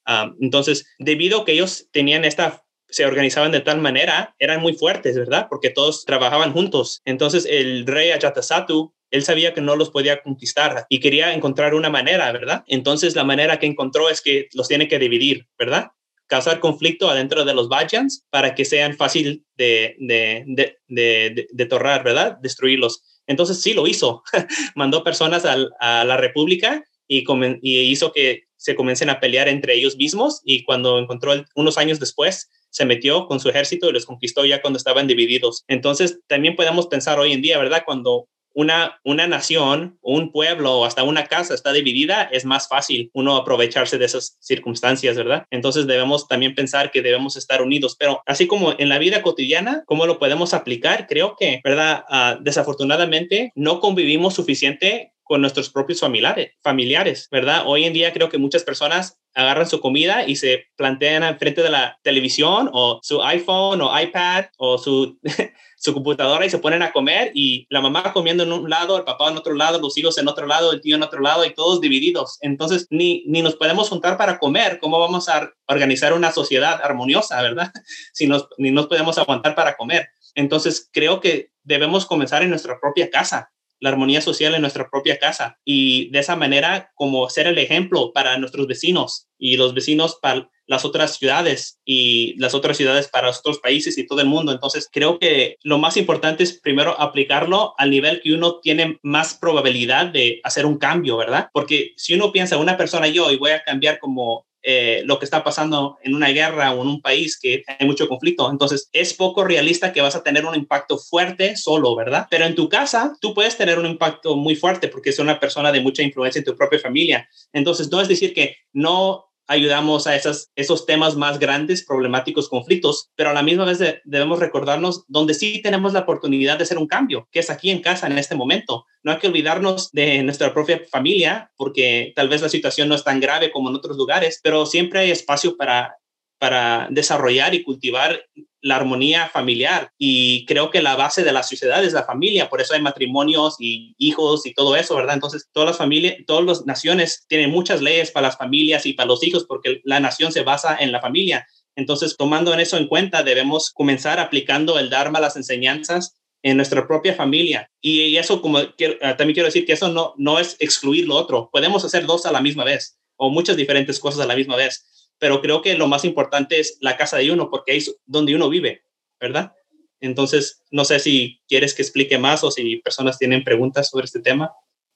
[0.41, 5.15] entonces, debido a que ellos tenían esta se organizaban de tal manera, eran muy fuertes,
[5.15, 5.47] ¿verdad?
[5.51, 7.03] Porque todos trabajaban juntos.
[7.05, 11.91] Entonces el rey Ajatasattu, él sabía que no los podía conquistar y quería encontrar una
[11.91, 12.65] manera, ¿verdad?
[12.67, 15.89] Entonces la manera que encontró es que los tiene que dividir, ¿verdad?
[16.29, 20.45] Causar conflicto adentro de los Vajans para que sean fácil de, de,
[20.87, 22.39] de, de, torrar, ¿verdad?
[22.41, 23.03] Destruirlos.
[23.27, 24.23] Entonces sí lo hizo.
[24.77, 27.25] Mandó personas a la República y,
[27.63, 31.99] y hizo que se comiencen a pelear entre ellos mismos y cuando encontró unos años
[31.99, 35.65] después se metió con su ejército y los conquistó ya cuando estaban divididos.
[35.69, 37.83] Entonces también podemos pensar hoy en día, ¿verdad?
[37.87, 43.09] Cuando una, una nación, un pueblo o hasta una casa está dividida, es más fácil
[43.15, 45.47] uno aprovecharse de esas circunstancias, ¿verdad?
[45.53, 49.85] Entonces debemos también pensar que debemos estar unidos, pero así como en la vida cotidiana,
[49.87, 51.07] ¿cómo lo podemos aplicar?
[51.07, 52.03] Creo que, ¿verdad?
[52.11, 57.63] Uh, desafortunadamente no convivimos suficiente con nuestros propios familiares, familiares, ¿verdad?
[57.65, 61.71] Hoy en día creo que muchas personas agarran su comida y se plantean enfrente de
[61.71, 65.17] la televisión o su iPhone o iPad o su,
[65.77, 69.05] su computadora y se ponen a comer y la mamá comiendo en un lado, el
[69.05, 71.55] papá en otro lado, los hijos en otro lado, el tío en otro lado y
[71.55, 72.39] todos divididos.
[72.41, 74.81] Entonces, ni, ni nos podemos juntar para comer.
[74.81, 77.71] ¿Cómo vamos a organizar una sociedad armoniosa, verdad?
[78.13, 80.09] Si nos, ni nos podemos aguantar para comer.
[80.35, 85.19] Entonces, creo que debemos comenzar en nuestra propia casa la armonía social en nuestra propia
[85.19, 90.19] casa y de esa manera como ser el ejemplo para nuestros vecinos y los vecinos
[90.21, 94.53] para las otras ciudades y las otras ciudades para otros países y todo el mundo.
[94.53, 99.35] Entonces, creo que lo más importante es primero aplicarlo al nivel que uno tiene más
[99.35, 101.49] probabilidad de hacer un cambio, ¿verdad?
[101.53, 105.25] Porque si uno piensa, una persona yo y voy a cambiar como eh, lo que
[105.25, 108.51] está pasando en una guerra o en un país que hay mucho conflicto.
[108.51, 112.27] Entonces, es poco realista que vas a tener un impacto fuerte solo, ¿verdad?
[112.31, 115.71] Pero en tu casa, tú puedes tener un impacto muy fuerte porque es una persona
[115.73, 117.29] de mucha influencia en tu propia familia.
[117.53, 123.11] Entonces, no es decir que no ayudamos a esas, esos temas más grandes, problemáticos, conflictos,
[123.17, 126.87] pero a la misma vez debemos recordarnos donde sí tenemos la oportunidad de hacer un
[126.87, 128.85] cambio, que es aquí en casa en este momento.
[129.03, 133.05] no hay que olvidarnos de nuestra propia familia, porque tal vez la situación no es
[133.05, 135.97] tan grave como en otros lugares, pero siempre hay espacio para,
[136.39, 138.23] para desarrollar y cultivar
[138.61, 139.91] la armonía familiar.
[139.99, 143.57] Y creo que la base de la sociedad es la familia, por eso hay matrimonios
[143.59, 145.15] y hijos y todo eso, ¿verdad?
[145.15, 149.09] Entonces, todas las familias, todas las naciones tienen muchas leyes para las familias y para
[149.09, 151.47] los hijos, porque la nación se basa en la familia.
[151.77, 157.15] Entonces, tomando eso en cuenta, debemos comenzar aplicando el Dharma, las enseñanzas en nuestra propia
[157.15, 157.71] familia.
[157.81, 161.17] Y, eso, como quiero, ah, también quiero decir que eso no, no es excluir lo
[161.17, 161.51] otro.
[161.53, 165.08] Podemos hacer dos a la misma vez o muchas diferentes cosas a la misma vez.
[165.19, 168.49] Pero creo que lo más importante es la casa de uno, porque es donde uno
[168.49, 168.83] vive,
[169.21, 169.53] ¿verdad?
[170.01, 174.21] Entonces, no sé si quieres que explique más o si personas tienen preguntas sobre este
[174.21, 174.53] tema.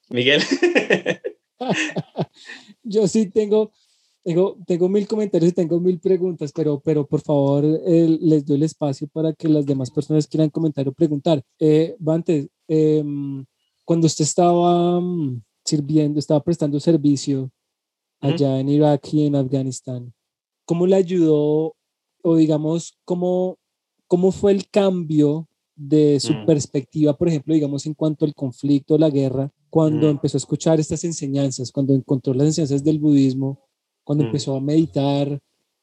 [0.09, 0.43] Miguel.
[2.83, 3.73] Yo sí tengo,
[4.23, 8.63] tengo, tengo mil comentarios y tengo mil preguntas, pero, pero por favor les doy el
[8.65, 11.43] espacio para que las demás personas quieran comentar o preguntar.
[11.59, 11.97] Eh,
[12.69, 13.45] em,
[13.85, 17.51] cuando usted estaba mm, sirviendo, estaba prestando servicio
[18.23, 20.15] allá en Irak y en Afganistán,
[20.65, 21.75] ¿cómo le ayudó
[22.23, 23.59] o digamos, cómo,
[24.07, 26.47] cómo fue el cambio de su mm.
[26.47, 30.11] perspectiva, por ejemplo, digamos, en cuanto al conflicto, la guerra, cuando mm.
[30.11, 33.61] empezó a escuchar estas enseñanzas, cuando encontró las enseñanzas del budismo,
[34.05, 34.27] cuando mm.
[34.29, 35.41] empezó a meditar,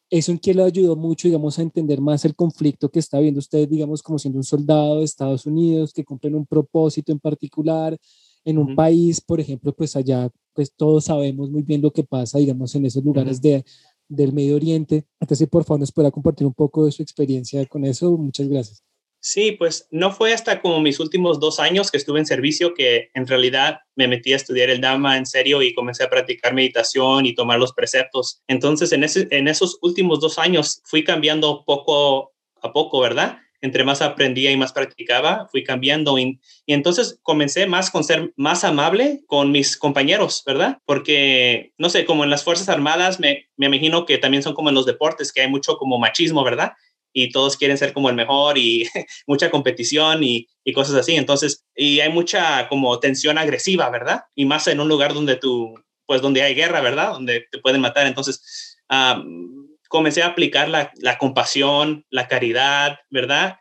[0.09, 3.39] eso en qué le ayudó mucho, digamos, a entender más el conflicto que está viendo
[3.39, 7.97] usted, digamos, como siendo un soldado de Estados Unidos que cumple un propósito en particular
[8.45, 12.39] en un país, por ejemplo, pues allá, pues todos sabemos muy bien lo que pasa,
[12.39, 13.63] digamos, en esos lugares de,
[14.07, 15.05] del Medio Oriente.
[15.19, 18.17] Entonces, por favor, nos pueda compartir un poco de su experiencia con eso.
[18.17, 18.83] Muchas gracias.
[19.21, 23.09] Sí, pues no fue hasta como mis últimos dos años que estuve en servicio que
[23.13, 27.25] en realidad me metí a estudiar el Dhamma en serio y comencé a practicar meditación
[27.25, 28.41] y tomar los preceptos.
[28.47, 33.39] Entonces, en, ese, en esos últimos dos años fui cambiando poco a poco, ¿verdad?
[33.61, 38.63] Entre más aprendía y más practicaba, fui cambiando y, entonces comencé más con ser más
[38.63, 40.77] amable con mis compañeros, ¿verdad?
[40.85, 44.69] Porque, no sé, como en las Fuerzas Armadas, me, me imagino que también son como
[44.69, 46.73] en los deportes, que hay mucho como machismo, ¿verdad?
[47.11, 48.87] y todos quieren ser como el mejor y
[49.27, 51.15] mucha competición y, y, cosas así.
[51.15, 54.23] Entonces, y hay mucha como tensión agresiva, ¿verdad?
[54.35, 55.73] Y más en un lugar donde tú,
[56.05, 57.13] pues donde hay guerra, ¿verdad?
[57.13, 58.07] Donde te pueden matar.
[58.07, 58.77] Entonces,
[59.89, 63.57] comencé a aplicar la, la, compasión, la caridad, ¿verdad?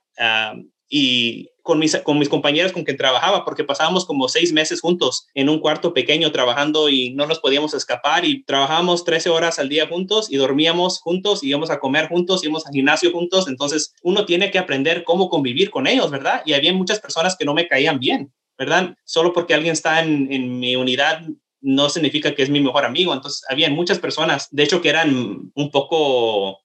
[0.88, 5.26] y con mis, con mis compañeros con quien trabajaba, porque pasábamos como seis meses juntos
[5.34, 9.68] en un cuarto pequeño trabajando y no nos podíamos escapar y trabajábamos 13 horas al
[9.68, 14.24] día juntos y dormíamos juntos, íbamos a comer juntos, íbamos al gimnasio juntos, entonces uno
[14.24, 16.40] tiene que aprender cómo convivir con ellos, ¿verdad?
[16.46, 18.96] Y había muchas personas que no me caían bien, ¿verdad?
[19.04, 21.20] Solo porque alguien está en, en mi unidad
[21.60, 25.50] no significa que es mi mejor amigo, entonces había muchas personas, de hecho, que eran
[25.54, 26.60] un poco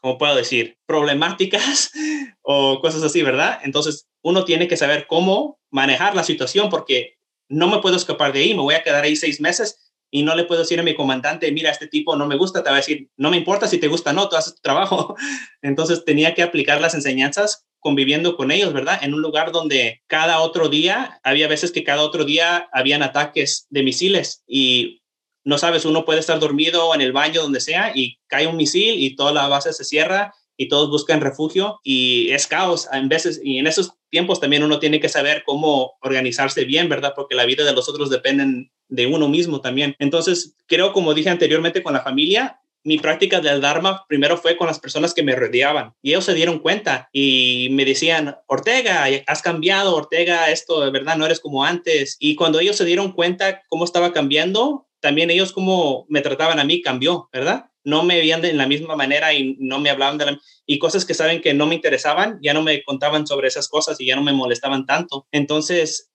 [0.00, 0.78] ¿cómo puedo decir?
[0.86, 1.92] Problemáticas
[2.42, 3.60] o cosas así, ¿verdad?
[3.62, 7.14] Entonces, uno tiene que saber cómo manejar la situación porque
[7.48, 10.34] no me puedo escapar de ahí, me voy a quedar ahí seis meses y no
[10.34, 12.80] le puedo decir a mi comandante, mira, este tipo no me gusta, te va a
[12.80, 15.14] decir, no me importa si te gusta o no, tú haces tu trabajo.
[15.62, 18.98] Entonces tenía que aplicar las enseñanzas conviviendo con ellos, ¿verdad?
[19.02, 23.66] En un lugar donde cada otro día, había veces que cada otro día habían ataques
[23.70, 25.02] de misiles y
[25.44, 29.02] no sabes, uno puede estar dormido en el baño, donde sea, y cae un misil
[29.02, 33.40] y toda la base se cierra y todos buscan refugio y es caos en veces
[33.42, 37.14] y en esos tiempos también uno tiene que saber cómo organizarse bien, ¿verdad?
[37.16, 39.94] Porque la vida de los otros dependen de uno mismo también.
[39.98, 44.66] Entonces, creo como dije anteriormente con la familia, mi práctica del Dharma primero fue con
[44.66, 49.42] las personas que me rodeaban y ellos se dieron cuenta y me decían, Ortega, has
[49.42, 52.16] cambiado, Ortega, esto de verdad no eres como antes.
[52.18, 56.64] Y cuando ellos se dieron cuenta cómo estaba cambiando, también ellos como me trataban a
[56.64, 57.66] mí cambió, ¿verdad?
[57.84, 61.04] No me veían de la misma manera y no me hablaban de la y cosas
[61.04, 64.14] que saben que no me interesaban, ya no me contaban sobre esas cosas y ya
[64.14, 65.26] no me molestaban tanto.
[65.32, 66.09] Entonces,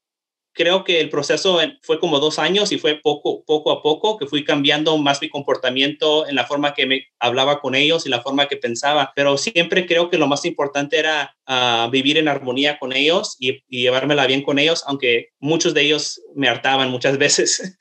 [0.56, 4.26] creo que el proceso fue como dos años y fue poco, poco a poco que
[4.26, 8.22] fui cambiando más mi comportamiento en la forma que me hablaba con ellos y la
[8.22, 9.12] forma que pensaba.
[9.16, 13.64] Pero siempre creo que lo más importante era ah, vivir en armonía con ellos y,
[13.68, 17.78] y, llevármela bien con ellos, aunque muchos de ellos me hartaban muchas veces.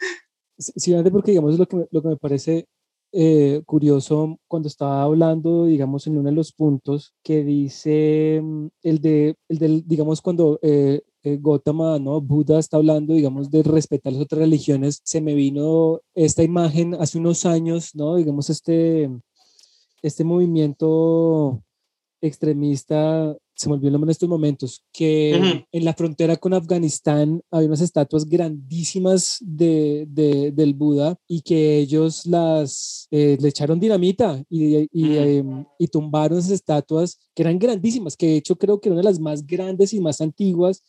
[0.58, 2.66] Sí, porque digamos lo que, lo que me parece
[3.16, 9.00] eh, curioso cuando estaba hablando, digamos, en uno de los puntos que dice mm, el
[9.00, 12.20] de, el del, digamos, cuando eh, eh, Gautama, ¿no?
[12.20, 17.18] Buda está hablando, digamos, de respetar las otras religiones, se me vino esta imagen hace
[17.18, 18.16] unos años, ¿no?
[18.16, 19.10] Digamos, este,
[20.02, 21.62] este movimiento
[22.20, 27.40] extremista se me olvidó el nombre en estos momentos, que en la frontera con Afganistán
[27.50, 30.06] había unas estatuas grandísimas de,
[30.52, 36.50] del Buda y que ellos las eh, le echaron dinamita y, em, y, tumbaron esas
[36.50, 40.20] estatuas que eran grandísimas, que de hecho creo que eran las más grandes y más
[40.20, 40.82] antiguas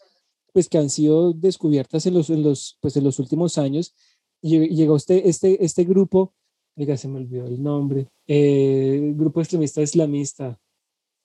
[0.56, 3.94] pues que han sido descubiertas en los, en los, pues, en los últimos años.
[4.42, 6.34] Y llegó este, este, este grupo,
[6.78, 10.58] diga, se me olvidó el nombre, eh, grupo extremista islamista.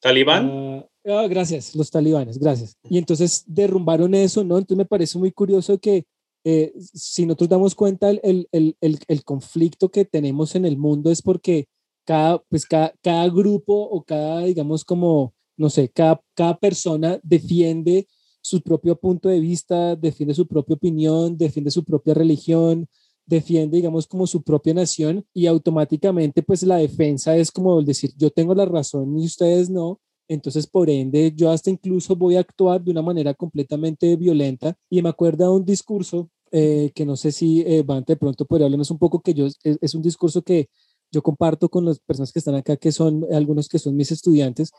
[0.01, 0.51] ¿Talibán?
[0.51, 2.77] Ah, ah, gracias, los talibanes, gracias.
[2.89, 4.59] Y entonces derrumbaron eso, ¿no?
[4.59, 6.07] Entonces me parece muy curioso que
[6.43, 11.13] eh, si nosotros damos cuenta el, el, el, el, conflicto que tenemos en el mundo
[11.13, 11.69] es porque
[12.05, 18.09] cada, pues cada, cada grupo o cada, digamos, como, no sé, cada, cada persona defiende
[18.41, 22.89] su propio punto de vista, defiende su propia opinión, defiende su propia religión,
[23.27, 28.31] defiende, digamos, como su propia nación y automáticamente pues la defensa es como decir, yo
[28.31, 30.01] tengo la razón y ustedes no.
[30.29, 34.77] Entonces, por ende, yo hasta incluso voy a actuar de una manera completamente violenta.
[34.89, 38.45] Y me acuerdo de un discurso eh, que no sé si eh, Van de pronto
[38.45, 40.69] podría hablarnos un poco, que yo es, un discurso que
[41.13, 44.71] yo comparto con las personas que están acá, que son algunos que son mis estudiantes,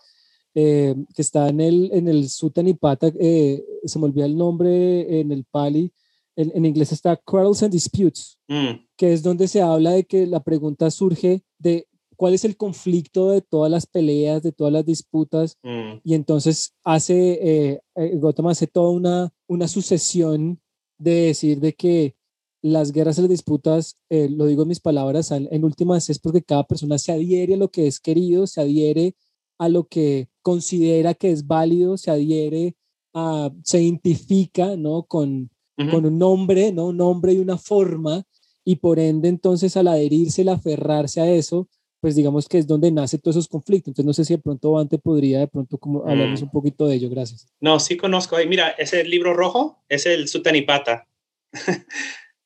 [0.54, 5.32] eh, que está en el, en el Sutanipata, eh, se me olvida el nombre, en
[5.32, 5.92] el Pali,
[6.36, 8.86] en, inglés está Quarrels and Disputes, mm.
[8.98, 13.32] que es donde se habla de que la pregunta surge de cuál es el conflicto
[13.32, 16.00] de todas las peleas, de todas las disputas, mm.
[16.04, 20.60] y entonces hace, eh, eh Gotama hace toda una, una sucesión
[20.98, 22.16] de decir de que
[22.62, 26.44] las guerras y las disputas, eh, lo digo en mis palabras, en últimas es porque
[26.44, 29.16] cada persona se adhiere a lo que es querido, se adhiere
[29.58, 32.76] a lo que considera que es válido, se adhiere
[33.14, 35.04] a, se identifica, ¿no?
[35.04, 35.50] Con,
[35.90, 36.88] con un nombre, ¿no?
[36.88, 38.24] Un nombre y una forma,
[38.64, 41.68] y por ende entonces al adherirse, al aferrarse a eso,
[42.02, 43.90] pues digamos que es donde nace todos esos conflictos.
[43.90, 46.46] Entonces no sé si de pronto Ante podría de pronto como hablarnos mm.
[46.46, 47.10] un poquito de ello.
[47.10, 47.48] Gracias.
[47.60, 48.38] No, sí conozco.
[48.48, 51.08] Mira, ese libro rojo es el Sutanipata.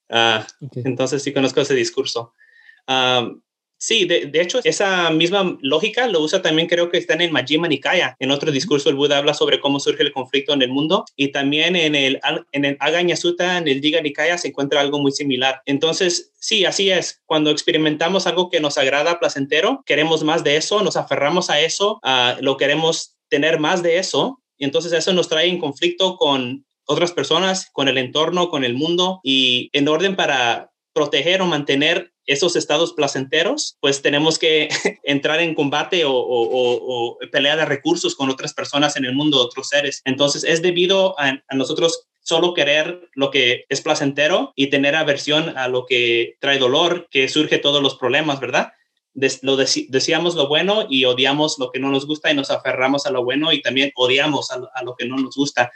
[0.08, 2.32] Ah, entonces sí conozco ese discurso.
[3.78, 7.68] Sí, de, hecho, esa misma lógica lo usa también, creo que está en el Majjhima
[7.68, 8.16] Nikaya.
[8.20, 11.32] En otro discurso, el Buda habla sobre cómo surge el conflicto en el mundo y
[11.32, 12.20] también en el,
[12.52, 15.62] en en el Diga Nikaya, se encuentra algo muy similar.
[15.66, 17.22] Entonces, sí, así es.
[17.26, 22.00] Cuando experimentamos algo que nos agrada, placentero, queremos más de eso, nos aferramos a eso,
[22.40, 24.42] lo queremos tener más de eso.
[24.58, 28.74] Y entonces eso nos trae en conflicto con otras personas, con el entorno, con el
[28.74, 34.70] mundo y en orden para proteger o mantener esos estados placenteros, pues tenemos que
[35.04, 40.02] entrar en combate o, pelea de recursos con otras personas en el mundo, otros seres.
[40.06, 45.68] Entonces es debido a, nosotros solo querer lo que es placentero y tener aversión a
[45.68, 48.72] lo que trae dolor, que surge todos los problemas, ¿verdad?
[49.44, 53.12] lo deseamos lo bueno y odiamos lo que no nos gusta y nos aferramos a
[53.12, 55.72] lo bueno y también odiamos a lo que no nos gusta.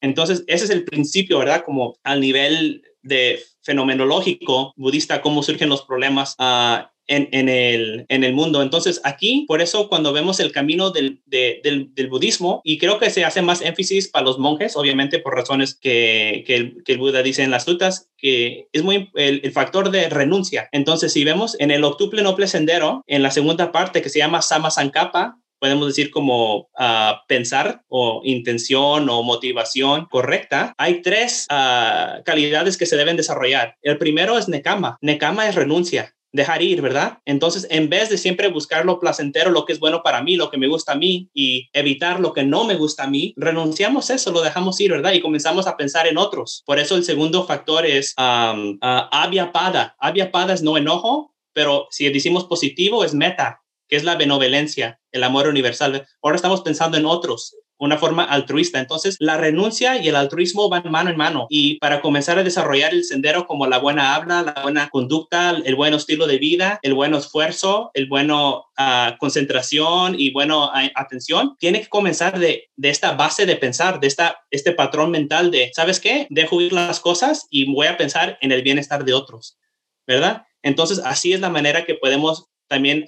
[0.00, 1.62] Entonces, ese es el principio, ¿verdad?
[1.64, 8.24] Como al nivel de fenomenológico budista, cómo surgen los problemas ah, en, en, el, en,
[8.24, 8.62] el, mundo.
[8.62, 13.24] Entonces, aquí, por eso, cuando vemos el camino del, del, budismo, y creo que se
[13.24, 17.50] hace más énfasis para los monjes, obviamente por razones que, que el, Buda dice en
[17.50, 20.68] las sutas, que es muy el, el, factor de renuncia.
[20.72, 24.42] Entonces, si vemos en el octuple noble sendero, en la segunda parte que se llama
[24.42, 32.20] Sama Sankapa, podemos decir como ah, pensar o intención o motivación correcta, hay tres ah,
[32.24, 33.76] calidades que se deben desarrollar.
[33.82, 34.98] El primero es nekama.
[35.00, 37.18] Nekama es renuncia dejar ir, ¿verdad?
[37.24, 40.50] Entonces, en vez de siempre buscar lo placentero, lo que es bueno para mí, lo
[40.50, 44.10] que me gusta a mí y evitar lo que no me gusta a mí, renunciamos
[44.10, 45.12] eso, lo dejamos ir, ¿verdad?
[45.12, 46.62] Y comenzamos a pensar en otros.
[46.66, 49.96] Por eso el segundo factor es um, uh, pada.
[50.30, 55.24] pada es no enojo, pero si decimos positivo es meta que es la benevolencia, el
[55.24, 56.06] amor universal.
[56.22, 58.78] Ahora estamos pensando en otros, una forma altruista.
[58.78, 61.46] Entonces, la renuncia y el altruismo van mano en mano.
[61.50, 65.74] Y para comenzar a desarrollar el sendero como la buena habla, la buena conducta, el
[65.74, 71.82] buen estilo de vida, el buen esfuerzo, el bueno uh, concentración y bueno atención, tiene
[71.82, 76.00] que comenzar de, de, esta base de pensar, de esta, este patrón mental de, ¿sabes
[76.00, 76.26] qué?
[76.30, 79.58] Dejo ir las cosas y voy a pensar en el bienestar de otros,
[80.06, 80.44] ¿verdad?
[80.62, 83.06] Entonces, así es la manera que podemos también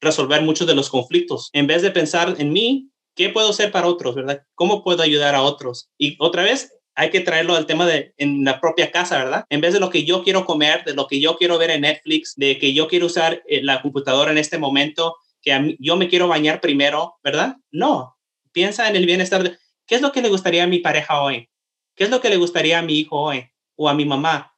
[0.00, 1.50] resolver muchos de los conflictos.
[1.52, 4.42] En vez de pensar en mí, ¿qué puedo hacer para otros, verdad?
[4.54, 5.88] ¿Cómo puedo ayudar a otros?
[5.98, 9.44] Y otra vez, hay que traerlo al tema de en la propia casa, ¿verdad?
[9.50, 11.82] En vez de lo que yo quiero comer, de lo que yo quiero ver en
[11.82, 16.08] Netflix, de que yo quiero usar eh, la computadora en este momento, que yo me
[16.08, 17.56] quiero bañar primero, ¿verdad?
[17.70, 18.16] No,
[18.52, 19.42] piensa en el bienestar.
[19.42, 21.50] De, ¿Qué es lo que le gustaría a mi pareja hoy?
[21.94, 23.46] ¿Qué es lo que le gustaría a mi hijo hoy?
[23.76, 24.54] O a mi mamá.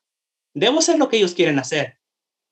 [0.55, 1.99] Debo hacer lo que ellos quieren hacer,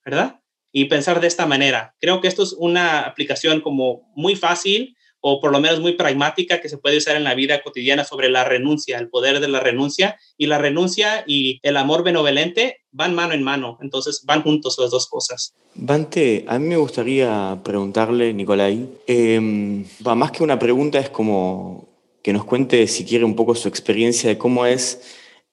[0.05, 0.41] ¿verdad?
[0.77, 1.95] Y pensar de esta manera.
[2.03, 6.61] Creo que esto es una aplicación como muy fácil o por lo menos muy pragmática
[6.61, 9.61] que se puede usar en la vida cotidiana sobre la renuncia, el poder de la
[9.61, 10.19] renuncia.
[10.37, 14.91] Y la renuncia y el amor benevolente van mano en mano, entonces van juntos las
[14.91, 15.55] dos cosas.
[15.75, 21.89] Bante, a mí me gustaría preguntarle, Nicolai, eh, más que una pregunta es como
[22.23, 25.01] que nos cuente, si quiere, un poco su experiencia de cómo es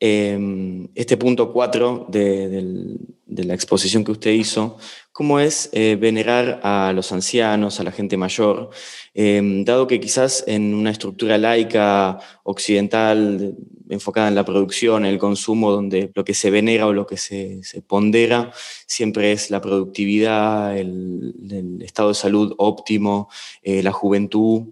[0.06, 4.78] Em, este punto 4 de, la exposición que usted hizo,
[5.14, 8.70] cómo es eh, venerar a los ancianos, a la gente mayor,
[9.14, 13.56] em, dado que quizás en una estructura laica occidental
[13.89, 17.16] enfocada en la producción, en el consumo, donde lo que se venera o lo que
[17.16, 18.51] se, pondera
[18.86, 23.30] siempre es la productividad, el, estado de salud óptimo,
[23.62, 24.64] eh, la juventud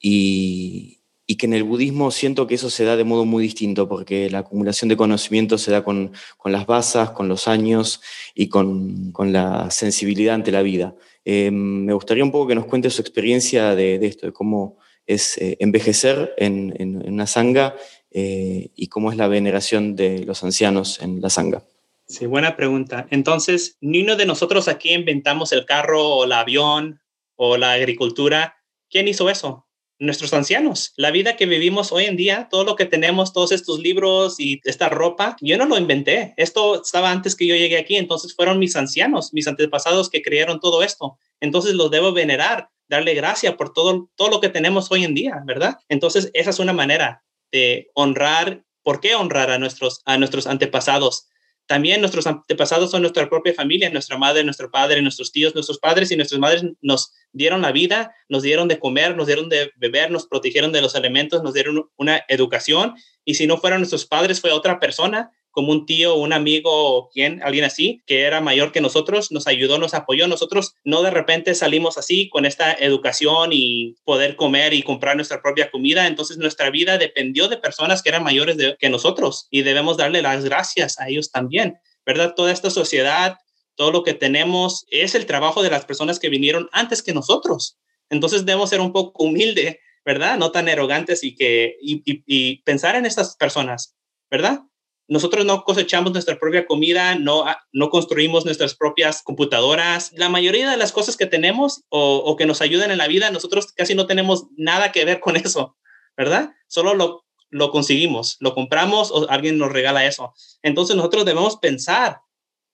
[0.00, 0.97] y,
[1.30, 4.30] y que en el budismo siento que eso se da de modo muy distinto, porque
[4.30, 6.12] la acumulación de conocimiento se da con,
[6.46, 8.00] las basas, con los años
[8.34, 10.94] y con, la sensibilidad ante la vida.
[11.26, 15.36] Eh, me gustaría un poco que nos cuente su experiencia de, esto, de cómo es
[15.36, 17.76] eh, envejecer en, una sanga
[18.10, 21.62] eh, y cómo es la veneración de los ancianos en la sanga.
[22.06, 23.06] Sí, buena pregunta.
[23.10, 27.02] Entonces, ni uno de nosotros aquí inventamos el carro o el avión
[27.36, 28.56] o la agricultura.
[28.88, 29.67] ¿Quién hizo eso?
[29.98, 30.92] Nuestros ancianos.
[30.96, 34.60] La vida que vivimos hoy en día, todo lo que tenemos, todos estos libros y
[34.64, 36.34] esta ropa, yo no lo inventé.
[36.36, 40.60] Esto estaba antes que yo llegué aquí, entonces fueron mis ancianos, mis antepasados que crearon
[40.60, 41.18] todo esto.
[41.40, 45.42] Entonces los debo venerar, darle gracia por todo, todo lo que tenemos hoy en día,
[45.44, 45.78] ¿verdad?
[45.88, 48.64] Entonces esa es una manera de honrar.
[48.82, 51.28] ¿Por qué honrar a nuestros, a nuestros antepasados?
[51.68, 56.10] También nuestros antepasados son nuestra propia familia, nuestra madre, nuestro padre, nuestros tíos, nuestros padres
[56.10, 60.10] y nuestras madres nos dieron la vida, nos dieron de comer, nos dieron de beber,
[60.10, 62.94] nos protegieron de los elementos, nos dieron una educación.
[63.26, 67.42] Y si no fueron nuestros padres, fue otra persona como un tío, un amigo, quien,
[67.42, 70.28] alguien así, que era mayor que nosotros, nos ayudó, nos apoyó.
[70.28, 75.42] Nosotros no de repente salimos así con esta educación y poder comer y comprar nuestra
[75.42, 76.06] propia comida.
[76.06, 80.44] Entonces nuestra vida dependió de personas que eran mayores que nosotros y debemos darle las
[80.44, 82.34] gracias a ellos también, ¿verdad?
[82.36, 83.36] Toda esta sociedad,
[83.74, 87.80] todo lo que tenemos es el trabajo de las personas que vinieron antes que nosotros.
[88.10, 90.38] Entonces debemos ser un poco humilde, ¿verdad?
[90.38, 93.96] No tan arrogantes y que y pensar en estas personas,
[94.30, 94.60] ¿verdad?
[95.08, 100.12] Nosotros no cosechamos nuestra propia comida, no, ah, no construimos nuestras propias computadoras.
[100.14, 103.72] La mayoría de las cosas que tenemos o, que nos ayudan en la vida, nosotros
[103.72, 105.76] casi no tenemos nada que ver con eso,
[106.16, 106.52] ¿verdad?
[106.66, 110.34] Solo lo, lo conseguimos, lo compramos o alguien nos regala eso.
[110.62, 112.20] Entonces nosotros debemos pensar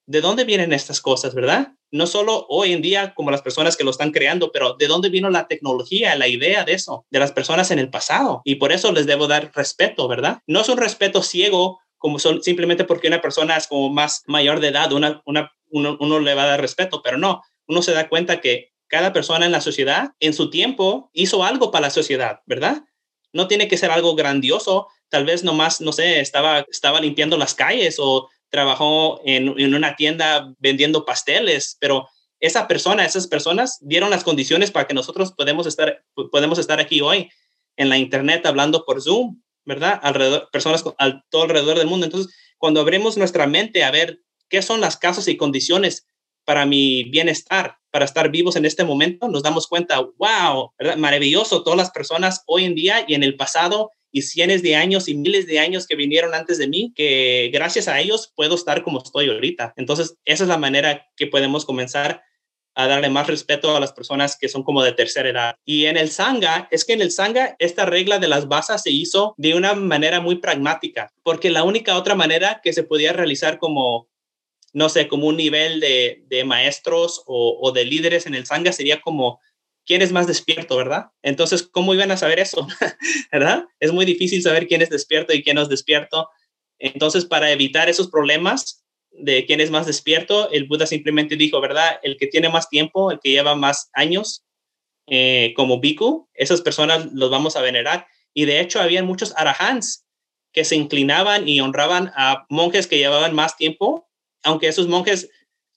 [0.07, 1.73] de dónde vienen estas cosas, ¿verdad?
[1.91, 5.09] No solo hoy en día como las personas que lo están creando, pero de dónde
[5.09, 8.43] vino la tecnología, la idea de eso, de las personas en el pasado.
[8.45, 10.41] Y por eso les debo dar respeto, ¿verdad?
[10.47, 14.61] No es un respeto ciego como son, simplemente porque una persona es como más mayor
[14.61, 17.93] de edad, una, una, uno, uno le va a dar respeto, pero no, uno se
[17.93, 21.91] da cuenta que cada persona en la sociedad en su tiempo hizo algo para la
[21.91, 22.83] sociedad, ¿verdad?
[23.33, 27.55] No tiene que ser algo grandioso, tal vez nomás, no sé, estaba, estaba limpiando las
[27.55, 32.07] calles o trabajó en, en una tienda vendiendo pasteles, pero
[32.39, 37.01] esa persona, esas personas dieron las condiciones para que nosotros podemos estar, podemos estar aquí
[37.01, 37.31] hoy
[37.79, 39.99] en la internet hablando por Zoom ¿verdad?
[40.03, 42.07] Alrededor, personas al, todo alrededor del mundo.
[42.07, 46.07] Entonces, cuando abrimos nuestra mente a ver qué son las causas y condiciones
[46.45, 50.97] para mi bienestar, para estar vivos en este momento, nos damos cuenta, wow, ¿verdad?
[50.97, 55.09] maravilloso, todas las personas hoy en día y en el pasado y cientos de años
[55.09, 58.85] y miles de años que vinieron antes de mí, que gracias a ellos puedo estar
[58.85, 59.75] como estoy ahorita.
[59.77, 62.23] Entonces, esa es la manera que podemos comenzar
[62.75, 65.57] a darle más respeto a las personas que son como de tercera edad.
[65.65, 68.91] Y en el Sangha, es que en el Sangha esta regla de las basas se
[68.91, 73.59] hizo de una manera muy pragmática, porque la única otra manera que se podía realizar
[73.59, 74.09] como,
[74.73, 78.73] no sé, como un nivel de, de maestros o, o, de líderes en el Sangha
[78.73, 79.41] sería como,
[79.87, 81.07] ¿quién es más despierto, verdad?
[81.23, 82.67] Entonces, ¿cómo iban a saber eso?
[83.33, 83.67] ¿Verdad?
[83.79, 86.29] Es muy difícil saber quién es despierto y quién no es despierto.
[86.79, 88.84] Entonces, para evitar esos problemas,
[89.19, 91.99] de quién es más despierto, el Buda simplemente dijo, ¿verdad?
[92.03, 94.45] El que tiene más tiempo, el que lleva más años,
[95.07, 98.07] eh, como Bhikkhu, esas personas los vamos a venerar.
[98.33, 100.05] Y de hecho, había muchos arahants
[100.53, 104.09] que se inclinaban y honraban a monjes que llevaban más tiempo,
[104.43, 105.31] aunque esos monjes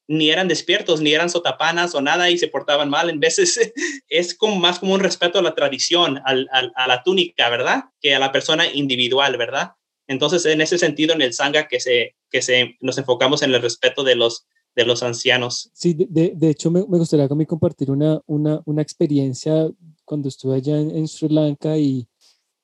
[0.07, 3.09] ni eran despiertos, ni eran sotapanas o nada y se portaban mal.
[3.09, 3.59] En veces
[4.07, 7.85] es como más como un respeto a la tradición, a la túnica, ¿verdad?
[8.01, 9.73] Que a la persona individual, ¿verdad?
[10.07, 13.61] Entonces, en ese sentido, en el Sangha que, se, que se, nos enfocamos en el
[13.61, 15.69] respeto de los, de los ancianos.
[15.73, 19.69] Sí, de, de hecho, me, me gustaría mí compartir una, una, una, experiencia
[20.05, 22.07] cuando estuve allá en, Sri Lanka y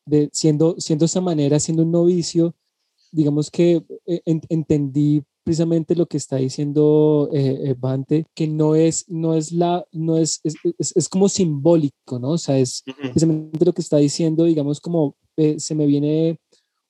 [0.06, 2.56] de, siendo, siendo esa manera, siendo un novicio,
[3.12, 9.10] digamos que eh, entendí precisamente lo que está diciendo eh, eh, Bante, que no es,
[9.10, 10.56] no es la, no es, es,
[10.96, 12.30] es, como simbólico, ¿no?
[12.30, 15.18] O sea, es precisamente lo que está diciendo, digamos, como
[15.58, 16.40] se me viene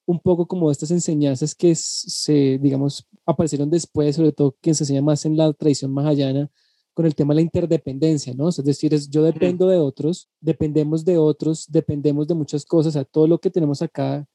[0.06, 5.02] un poco como estas enseñanzas que se, digamos, aparecieron después, sobre todo que se enseña
[5.02, 6.50] más en la tradición mahayana,
[6.94, 8.50] con el tema de la interdependencia, ¿no?
[8.50, 13.04] Es decir, es, yo dependo de otros, dependemos de otros, dependemos de muchas cosas, a
[13.06, 14.28] todo lo que tenemos acá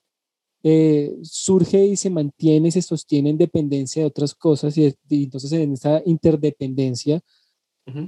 [0.64, 5.52] eh, surge y se mantiene y se sostiene en dependencia de otras cosas y, entonces
[5.52, 7.20] en esa interdependencia,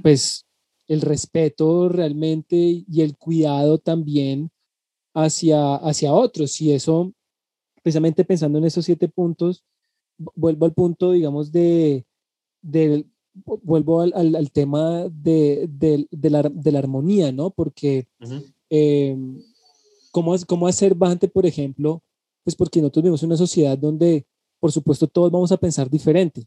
[0.03, 0.45] pues
[0.87, 4.51] el respeto realmente y el cuidado también
[5.13, 7.13] hacia, hacia otros y eso,
[7.81, 9.63] precisamente pensando en esos siete puntos,
[10.35, 12.05] vuelvo al punto, digamos, de,
[12.61, 17.49] de vuelvo al, al, tema de, de, de, la, de, la, armonía, ¿no?
[17.49, 18.07] Porque,
[18.69, 19.17] eh,
[20.11, 22.03] ¿cómo, ¿cómo hacer bastante, por ejemplo?
[22.43, 24.25] Pues porque nosotros vivimos en una sociedad donde,
[24.59, 26.45] por supuesto, todos vamos a pensar diferente.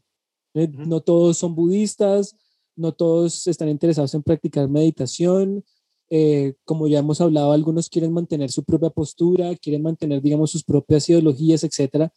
[0.53, 0.67] ¿eh?
[0.67, 2.35] No todos son budistas,
[2.75, 5.63] no todos están interesados en practicar meditación.
[6.09, 10.63] Eh, como ya hemos hablado, algunos quieren mantener su propia postura, quieren mantener, digamos, sus
[10.63, 12.09] propias ideologías, etc.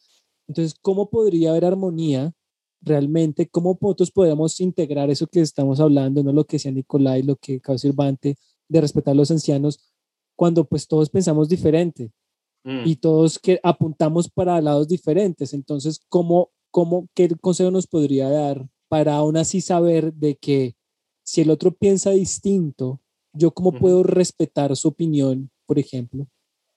[0.47, 2.33] Entonces, ¿cómo podría haber armonía
[2.81, 3.49] realmente?
[3.49, 7.57] ¿Cómo nosotros podemos integrar eso que estamos hablando, no lo que decía Nicolai, lo que
[7.57, 8.37] acaba de
[8.71, 9.81] de respetar a los ancianos,
[10.37, 12.13] cuando pues todos pensamos diferente?
[12.65, 12.87] Mm.
[12.87, 15.55] y todos que apuntamos para lados diferentes.
[15.55, 20.77] Entonces, ¿cómo, cómo, ¿qué consejo nos podría dar para aún así saber de que
[21.23, 23.01] si el otro piensa distinto,
[23.39, 26.27] yo cómo puedo respetar su opinión, por ejemplo?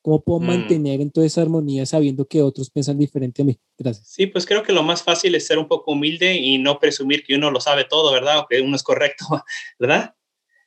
[0.01, 0.47] ¿Cómo puedo mm.
[0.47, 3.59] mantener entonces esa armonía sabiendo que otros piensan diferente a mí?
[3.77, 4.07] Gracias.
[4.07, 7.23] Sí, pues creo que lo más fácil es ser un poco humilde y no presumir
[7.23, 8.39] que uno lo sabe todo, ¿verdad?
[8.39, 9.25] O que uno es correcto,
[9.79, 10.15] ¿verdad?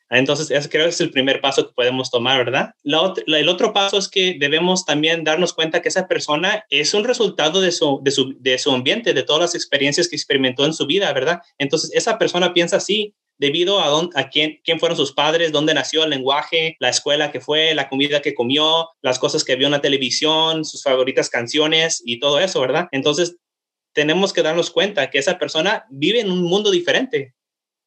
[0.09, 2.75] Entonces, ese creo que es el primer paso que podemos tomar, ¿verdad?
[2.83, 7.59] el otro paso es que debemos también darnos cuenta que esa persona es un resultado
[7.59, 10.85] de su, de su, de su ambiente, de todas las experiencias que experimentó en su
[10.85, 11.41] vida, ¿verdad?
[11.57, 15.73] Entonces, esa persona piensa así debido a, dónde, a quién, quién fueron sus padres, dónde
[15.73, 19.67] nació el lenguaje, la escuela que fue, la comida que comió, las cosas que vio
[19.67, 22.87] en la televisión, sus favoritas canciones y todo eso, ¿verdad?
[22.91, 23.37] Entonces,
[23.93, 27.33] tenemos que darnos cuenta que esa persona vive en un mundo diferente,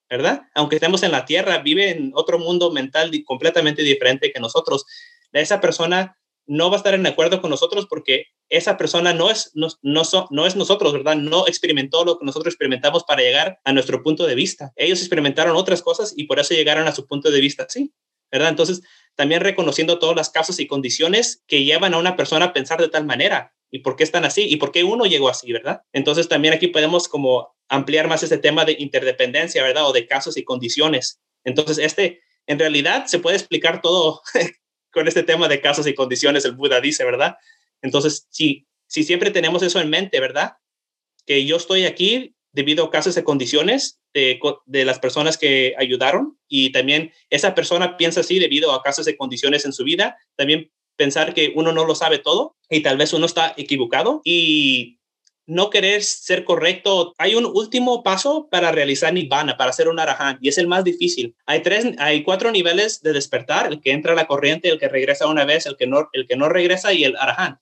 [0.09, 0.43] ¿verdad?
[0.55, 4.85] Aunque estemos en la tierra, vive en otro mundo mental completamente diferente que nosotros.
[5.33, 6.18] Esa persona
[6.49, 10.03] no va a estar en acuerdo con nosotros porque esa persona no es, no, no,
[10.31, 11.15] no, es nosotros, ¿verdad?
[11.15, 14.73] No experimentó lo que nosotros experimentamos para llegar a nuestro punto de vista.
[14.75, 17.93] Ellos experimentaron otras cosas y por eso llegaron a su punto de vista así,
[18.33, 18.49] ¿verdad?
[18.49, 18.81] Entonces,
[19.15, 22.89] también reconociendo todas las causas y condiciones que llevan a una persona a pensar de
[22.89, 25.83] tal manera y por qué están así y por qué uno llegó así, ¿verdad?
[25.93, 29.87] Entonces, también aquí podemos como ampliar más ese tema de interdependencia, ¿verdad?
[29.87, 31.21] O de casos y condiciones.
[31.45, 34.23] Entonces, este, en realidad, se puede explicar todo
[34.91, 37.37] con este tema de casos y condiciones, el Buda dice, ¿verdad?
[37.83, 40.55] Entonces, si, si siempre tenemos eso en mente, ¿verdad?
[41.27, 46.39] Que yo estoy aquí debido a casos y condiciones de, de, las personas que ayudaron
[46.49, 50.71] y también esa persona piensa así debido a casos y condiciones en su vida, también
[50.97, 54.98] pensar que uno no lo sabe todo y tal vez uno está equivocado y
[55.49, 57.15] no querer ser correcto.
[57.17, 60.85] Hay un último paso para realizar Nibbana, para hacer un Arahant, y es el más
[60.85, 61.35] difícil.
[61.47, 64.89] Hay tres, hay cuatro niveles de despertar, el que entra a la corriente, el que
[64.89, 67.59] regresa una vez, el que no, el que no regresa y el Arahant.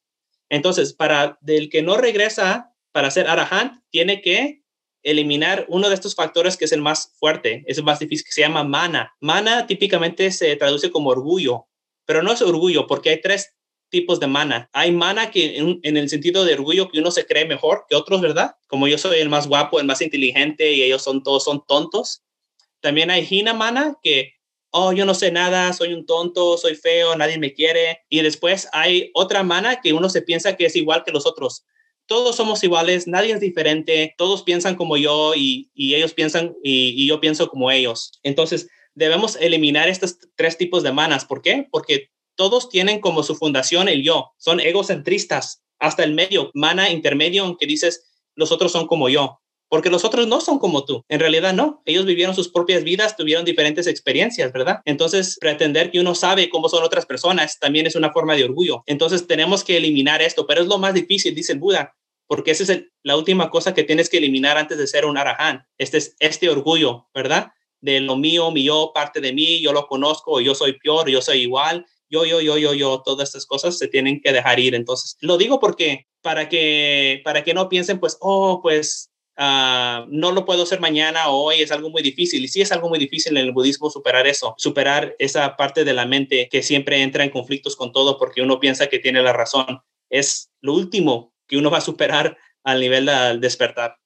[0.49, 4.65] Entonces, para del que no regresa, para ser Arahant, tiene que
[5.05, 8.33] eliminar uno de estos factores que es el más fuerte, es el más difícil, que
[8.33, 9.15] se llama mana.
[9.21, 11.69] Mana típicamente se traduce como orgullo,
[12.05, 13.56] pero no es orgullo porque hay tres
[13.89, 14.69] tipos de mana.
[14.73, 18.21] Hay mana que en, el sentido de orgullo que uno se cree mejor que otros,
[18.21, 18.57] ¿verdad?
[18.67, 22.23] Como yo soy el más guapo, el más inteligente y ellos son todos son tontos.
[22.81, 24.37] También hay hina mana que
[24.71, 28.01] oh, yo no sé nada, soy un tonto, soy feo, nadie me quiere.
[28.11, 31.65] Y después hay otra mana que uno se piensa que es igual que los otros.
[32.07, 37.09] Todos somos iguales, nadie es diferente, todos piensan como yo y, ellos piensan y, y,
[37.09, 38.13] yo pienso como ellos.
[38.23, 41.25] Entonces, debemos eliminar estos tres tipos de manas.
[41.25, 41.67] ¿Por qué?
[41.71, 47.45] Porque todos tienen como su fundación el yo, son egocentristas, hasta el medio, mana intermedio,
[47.45, 51.05] aunque dices, los otros son como yo, porque los otros no son como tú.
[51.09, 54.81] En realidad no, ellos vivieron sus propias vidas, tuvieron diferentes experiencias, ¿verdad?
[54.85, 58.83] Entonces, pretender que uno sabe cómo son otras personas también es una forma de orgullo.
[58.87, 62.73] Entonces, tenemos que eliminar esto, pero es lo más difícil, dice el Buda, porque esa
[62.73, 65.63] es la última cosa que tienes que eliminar antes de ser un arahant.
[65.79, 67.53] Este es este orgullo, ¿verdad?
[67.81, 71.23] De lo mío, mi yo, parte de mí, yo lo conozco, yo soy peor, yo
[71.23, 74.75] soy igual, yo, yo, yo, yo, yo, todas estas cosas se tienen que dejar ir.
[74.75, 80.33] Entonces, lo digo porque para que, para que no piensen, pues, oh, pues, ah, no
[80.33, 82.45] lo puedo hacer mañana o hoy, es algo muy difícil.
[82.45, 85.95] Y sí es algo muy difícil en el budismo superar eso, superar esa parte de
[85.95, 89.33] la mente que siempre entra en conflictos con todo porque uno piensa que tiene la
[89.33, 89.81] razón.
[90.11, 93.97] Es lo último que uno va a superar al nivel del despertar.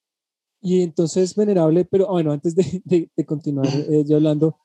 [0.63, 4.59] Y entonces, venerable, pero bueno, antes de, de, continuar eh, yo hablando,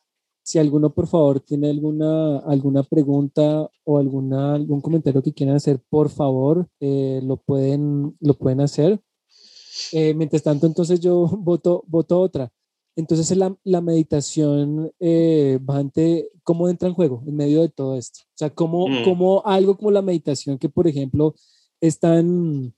[0.46, 5.82] si alguno, por favor, tiene alguna, alguna pregunta o alguna, algún comentario que quieran hacer,
[5.89, 9.02] por favor, eh, lo, pueden, lo pueden hacer.
[9.91, 12.52] Eh, mientras tanto, entonces yo voto, voto otra.
[12.96, 18.20] Entonces la, la meditación, eh, Bante, ¿cómo entra en juego en medio de todo esto?
[18.24, 19.04] O sea, ¿cómo, Mm.
[19.04, 21.34] cómo algo como la meditación que, por ejemplo,
[21.82, 22.72] es tan,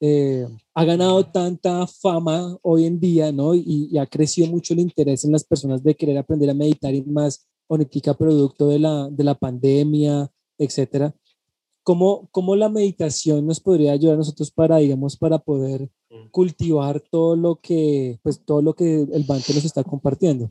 [0.00, 3.54] eh, ha ganado tanta fama hoy en día, ¿no?
[3.54, 6.94] Y, y ha crecido mucho el interés en las personas de querer aprender a meditar
[6.94, 10.28] y más onítica producto de la, de la pandemia,
[10.58, 11.14] etcétera.
[11.82, 16.28] ¿Cómo, ¿Cómo la meditación nos podría ayudar a nosotros para, digamos, para poder Mm.
[16.30, 20.50] cultivar todo lo que, pues todo lo que el Bante nos está compartiendo?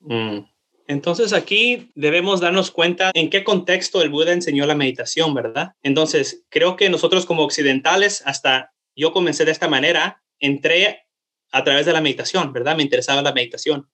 [0.00, 0.38] Mm.
[0.86, 5.72] Entonces aquí debemos darnos cuenta en qué contexto el Buda enseñó la meditación, ¿verdad?
[5.82, 11.06] Entonces creo que nosotros como occidentales, hasta yo comencé de esta manera, entré
[11.52, 12.76] a través de la meditación, ¿verdad?
[12.76, 13.90] Me interesaba la meditación.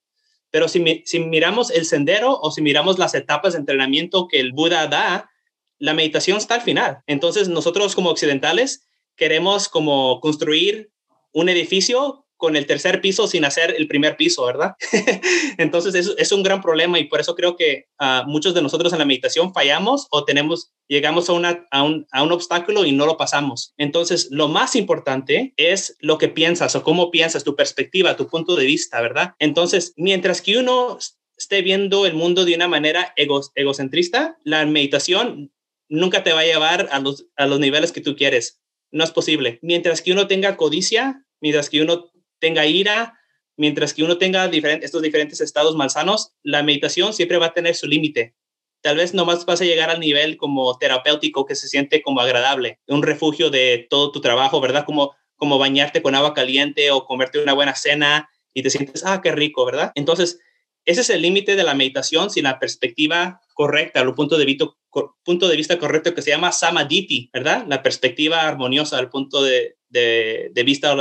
[0.50, 4.52] Pero si, si miramos el sendero o si miramos las etapas de entrenamiento que el
[4.52, 5.30] Buda da,
[5.78, 7.02] la meditación está al final.
[7.06, 8.86] Entonces nosotros como occidentales
[9.16, 10.90] queremos como construir
[11.32, 14.74] un edificio con el tercer piso sin hacer el primer piso, ¿verdad?
[15.58, 18.92] Entonces es, es un gran problema y por eso creo que ah, muchos de nosotros
[18.92, 22.92] en la meditación fallamos o tenemos, llegamos a, una, a, un, a un obstáculo y
[22.92, 23.72] no lo pasamos.
[23.76, 28.56] Entonces lo más importante es lo que piensas o cómo piensas, tu perspectiva, tu punto
[28.56, 29.34] de vista, ¿verdad?
[29.38, 30.98] Entonces, mientras que uno
[31.36, 35.52] esté viendo el mundo de una manera ego, egocentrista, la meditación
[35.88, 38.60] nunca te va a llevar a los, a los niveles que tú quieres.
[38.90, 39.58] No es posible.
[39.62, 43.18] Mientras que uno tenga codicia, mientras que uno tenga ira,
[43.56, 47.86] mientras que uno tenga estos diferentes estados malsanos, la meditación siempre va a tener su
[47.86, 48.34] límite.
[48.82, 52.78] Tal vez nomás vas a llegar al nivel como terapéutico que se siente como agradable,
[52.86, 54.84] un refugio de todo tu trabajo, ¿verdad?
[54.84, 59.20] Como, como bañarte con agua caliente o comerte una buena cena y te sientes, ah,
[59.22, 59.92] qué rico, ¿verdad?
[59.94, 60.38] Entonces,
[60.84, 64.66] ese es el límite de la meditación sin la perspectiva correcta, el punto de, vista,
[65.24, 67.66] punto de vista correcto que se llama samadhi, ¿verdad?
[67.66, 71.00] La perspectiva armoniosa, el punto de, de, vista uh,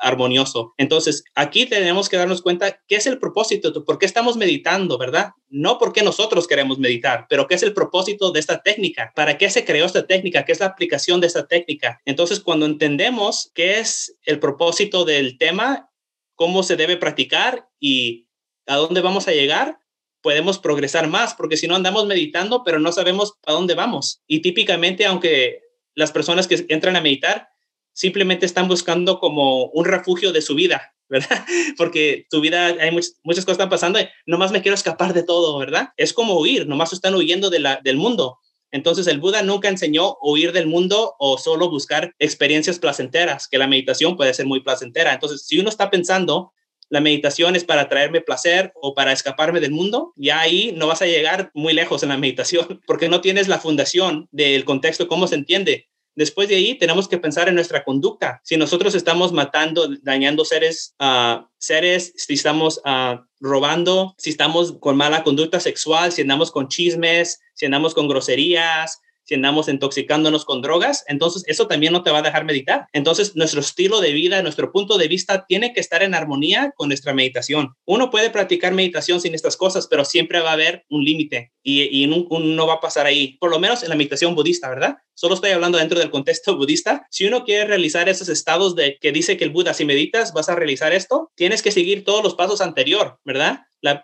[0.00, 0.74] armonioso.
[0.78, 5.30] Entonces, aquí tenemos que darnos cuenta qué es el propósito, por qué estamos meditando, ¿verdad?
[5.48, 9.50] No porque nosotros queremos meditar, pero qué es el propósito de esta técnica, para qué
[9.50, 12.00] se creó esta técnica, qué es la aplicación de esta técnica.
[12.04, 15.90] Entonces, cuando entendemos qué es el propósito del tema,
[16.34, 18.28] cómo se debe practicar y
[18.66, 19.78] a dónde vamos a llegar,
[20.22, 24.22] podemos progresar más, porque si no andamos meditando, pero no sabemos a dónde vamos.
[24.26, 25.60] Y típicamente, aunque
[25.94, 27.49] las personas que entran a meditar
[27.92, 31.44] simplemente están buscando como un refugio de su vida, ¿verdad?
[31.76, 35.22] Porque tu vida, hay muchas, muchas cosas están pasando y nomás me quiero escapar de
[35.22, 35.90] todo, ¿verdad?
[35.96, 38.38] Es como huir, nomás están huyendo del mundo.
[38.72, 43.66] Entonces el Buda nunca enseñó huir del mundo o solo buscar experiencias placenteras, que la
[43.66, 45.12] meditación puede ser muy placentera.
[45.12, 46.52] Entonces, si uno está pensando,
[46.88, 51.02] la meditación es para traerme placer o para escaparme del mundo, ya ahí no vas
[51.02, 55.26] a llegar muy lejos en la meditación, porque no tienes la fundación del contexto, cómo
[55.26, 55.88] se entiende.
[56.20, 58.42] Después de ahí tenemos que pensar en nuestra conducta.
[58.44, 64.98] Si nosotros estamos matando, dañando seres, uh, seres, si estamos uh, robando, si estamos con
[64.98, 69.00] mala conducta sexual, si andamos con chismes, si andamos con groserías,
[69.30, 72.88] si andamos intoxicándonos con drogas, entonces eso también no te va a dejar meditar.
[72.92, 76.88] Entonces nuestro estilo de vida, nuestro punto de vista tiene que estar en armonía con
[76.88, 77.76] nuestra meditación.
[77.84, 82.02] Uno puede practicar meditación sin estas cosas, pero siempre va a haber un límite y,
[82.02, 84.96] y no, va a pasar ahí, por lo menos en la meditación budista, ¿verdad?
[85.14, 87.06] Solo estoy hablando dentro del contexto budista.
[87.08, 90.48] Si uno quiere realizar esos estados de que dice que el Buda, si meditas, vas
[90.48, 93.60] a realizar esto, tienes que seguir todos los pasos anterior, ¿verdad?
[93.80, 94.02] La,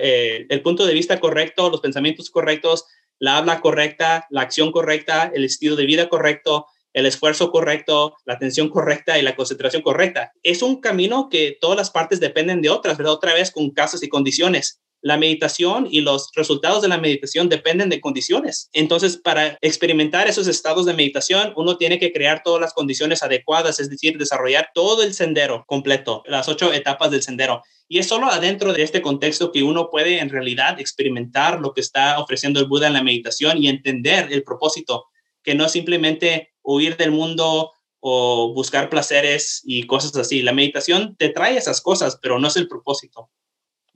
[0.00, 2.84] eh, el punto de vista correcto, los pensamientos correctos,
[3.18, 8.34] la habla correcta, la acción correcta, el estilo de vida correcto, el esfuerzo correcto, la
[8.34, 10.32] atención correcta y la concentración correcta.
[10.42, 13.14] Es un camino que todas las partes dependen de otras, ¿verdad?
[13.14, 14.80] Otra vez con casos y condiciones.
[15.00, 18.68] La meditación y los resultados de la meditación dependen de condiciones.
[18.72, 23.78] Entonces, para experimentar esos estados de meditación, uno tiene que crear todas las condiciones adecuadas,
[23.78, 27.62] es decir, desarrollar todo el sendero completo, las ocho etapas del sendero.
[27.86, 31.80] Y es solo adentro de este contexto que uno puede en realidad experimentar lo que
[31.80, 35.06] está ofreciendo el Buda en la meditación y entender el propósito,
[35.42, 40.42] que no es simplemente huir del mundo o buscar placeres y cosas así.
[40.42, 43.30] La meditación te trae esas cosas, pero no es el propósito.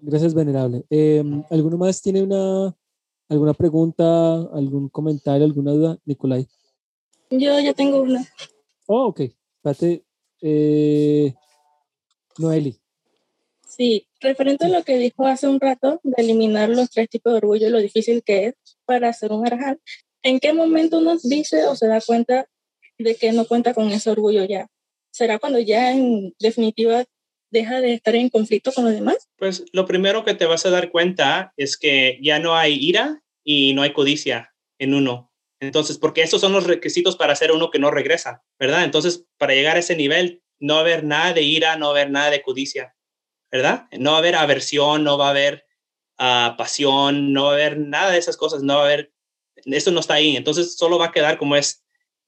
[0.05, 0.85] Gracias, Venerable.
[0.91, 2.75] Eh, ¿Alguno más tiene una,
[3.29, 5.99] alguna pregunta, algún comentario, alguna duda?
[6.05, 6.49] Nicolai.
[7.31, 8.27] Yo ya tengo una.
[8.87, 9.21] Oh, ok.
[9.21, 10.05] Espérate.
[10.41, 11.33] Eh,
[12.37, 12.77] Noeli.
[13.69, 17.37] Sí, referente a lo que dijo hace un rato de eliminar los tres tipos de
[17.39, 19.79] orgullo y lo difícil que es para hacer un arján,
[20.25, 22.49] ¿en qué momento uno dice o se da cuenta
[22.99, 24.67] de que no cuenta con ese orgullo ya?
[25.13, 27.05] ¿Será cuando ya en definitiva
[27.53, 29.29] deja de estar en conflicto con los demás?
[29.37, 33.23] Pues lo primero que te vas a dar cuenta es que ya no hay ira
[33.45, 35.31] y no hay codicia en uno.
[35.61, 38.83] Entonces, porque esos son los requisitos para ser uno que no regresa, ¿verdad?
[38.83, 42.43] Entonces, para llegar a ese nivel, no haber nada de ira, no haber nada de
[42.43, 42.97] codicia.
[43.53, 43.87] ¿verdad?
[43.99, 45.67] No va a haber aversión, no va a haber
[46.17, 49.13] ah, pasión, no va a haber nada de esas cosas, no va a haber,
[49.67, 51.85] esto no está ahí, entonces solo va a quedar como es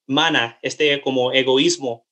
[0.06, 2.06] mana, este como egoísmo.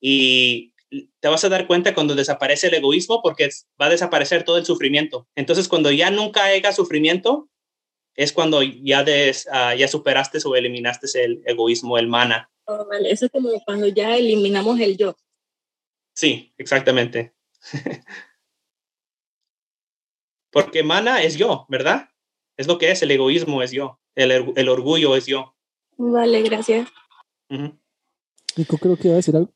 [0.00, 0.72] Y
[1.20, 3.48] te vas a dar cuenta cuando desaparece el egoísmo porque
[3.80, 5.28] va a desaparecer todo el sufrimiento.
[5.34, 7.48] Entonces, cuando ya nunca haya sufrimiento,
[8.14, 12.50] es cuando ya, des, ah, ya superaste o eliminaste el egoísmo, el mana.
[12.66, 15.16] Oh, vale, eso es como cuando ya eliminamos el yo.
[16.14, 17.34] Sí, exactamente.
[20.50, 22.10] Porque mana es yo, ¿verdad?
[22.56, 25.56] Es lo que es, el egoísmo es yo, el, el orgullo es yo.
[25.96, 26.88] Vale, gracias.
[28.56, 29.52] Nico, creo que iba a decir algo.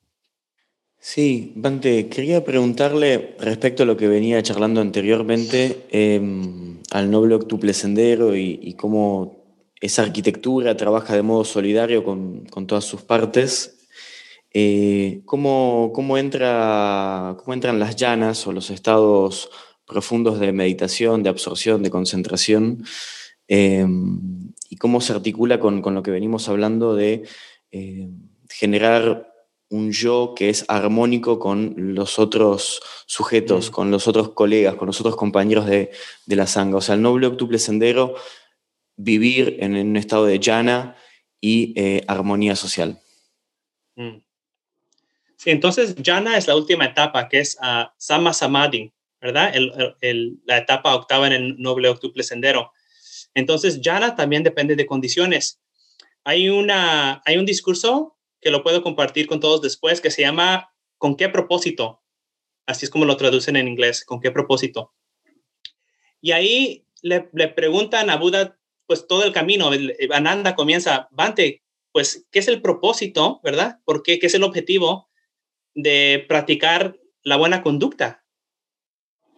[1.00, 7.72] Sí, Bante, quería preguntarle respecto a lo que venía charlando anteriormente em, al noble octuple
[7.72, 9.44] sendero y, cómo
[9.80, 13.86] esa arquitectura trabaja de modo solidario con, todas sus partes.
[14.52, 19.50] Eh, ¿cómo, entra, ¿Cómo entran las llanas o los estados
[19.86, 22.84] profundos de meditación, de absorción, de concentración?
[23.46, 27.22] Em, y cómo se articula con, lo que venimos hablando de
[27.70, 28.08] eh,
[28.50, 29.27] generar
[29.70, 33.72] un yo que es armónico con los otros sujetos, mm.
[33.72, 35.90] con los otros colegas, con los otros compañeros de,
[36.26, 36.76] la sangha.
[36.76, 38.14] O sea, el noble octuple sendero,
[38.96, 40.96] vivir en, un estado de llana
[41.40, 42.98] y eh, armonía social.
[43.96, 44.18] Mm.
[45.36, 49.54] Sí, entonces llana es la última etapa, que es uh, Sama Samadhi, ¿verdad?
[50.44, 52.72] la etapa octava en el noble octuple sendero.
[53.34, 55.60] Entonces, llana también depende de condiciones.
[56.24, 60.72] Hay, una, hay un discurso que lo puedo compartir con todos después, que se llama
[60.96, 62.02] ¿Con qué propósito?
[62.66, 64.92] Así es como lo traducen en inglés, ¿con qué propósito?
[66.20, 69.70] Y ahí le, preguntan a Buda, pues todo el camino,
[70.10, 71.62] Ananda comienza, Bante,
[71.92, 73.80] pues, ¿qué es el propósito, verdad?
[73.84, 74.18] ¿Por qué?
[74.18, 75.08] ¿Qué es el objetivo
[75.74, 78.24] de practicar la buena conducta?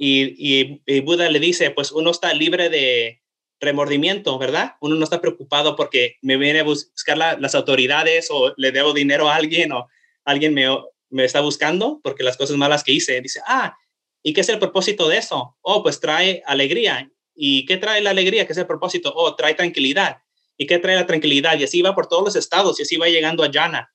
[0.02, 3.20] y, Buda le dice, pues uno está libre de,
[3.60, 4.76] remordimiento, ¿verdad?
[4.80, 9.28] Uno no está preocupado porque me viene a buscar las autoridades o le debo dinero
[9.28, 9.88] a alguien o
[10.24, 10.66] alguien me,
[11.10, 13.20] me está buscando porque las cosas malas que hice.
[13.20, 13.76] Dice, ah,
[14.22, 15.56] ¿y qué es el propósito de eso?
[15.60, 17.10] Oh, pues trae alegría.
[17.34, 18.46] ¿Y qué trae la alegría?
[18.46, 19.12] ¿Qué es el propósito?
[19.14, 20.18] Oh, trae tranquilidad.
[20.56, 21.58] ¿Y qué trae la tranquilidad?
[21.58, 23.92] Y así va por todos los estados y así va llegando a Yana.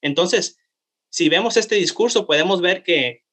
[0.00, 0.58] Entonces,
[1.08, 3.24] si vemos este discurso, podemos ver que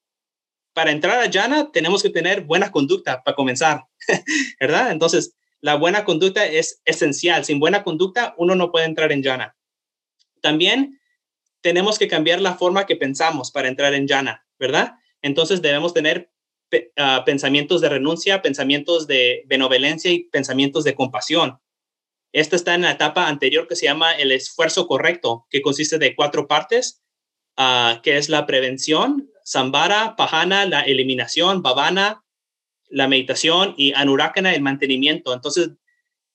[0.73, 3.83] para entrar a Yana tenemos que tener buena conducta para comenzar,
[4.59, 4.91] ¿verdad?
[4.91, 7.45] Entonces, la buena conducta es esencial.
[7.45, 9.55] Sin buena conducta, uno no puede entrar en Jhana.
[10.41, 10.99] También
[11.61, 14.95] tenemos que cambiar la forma que pensamos para entrar en Jhana, ¿verdad?
[15.21, 16.31] Entonces debemos tener
[16.97, 21.59] ah, pensamientos de renuncia, pensamientos de benevolencia y pensamientos de compasión.
[22.33, 26.15] Esto está en la etapa anterior que se llama el esfuerzo correcto, que consiste de
[26.15, 27.03] cuatro partes,
[27.57, 32.20] uh, que es la prevención, sambara, pahana, la eliminación, bhavana,
[32.91, 35.33] la meditación y anurakana, el mantenimiento.
[35.33, 35.71] Entonces,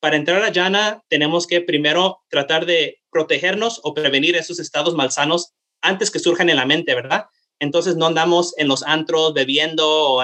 [0.00, 5.54] para entrar a jhana, tenemos que primero tratar de protegernos o prevenir esos estados malsanos
[5.80, 7.26] antes que surjan en la mente, ¿verdad?
[7.58, 10.22] Entonces, no andamos en los antros bebiendo o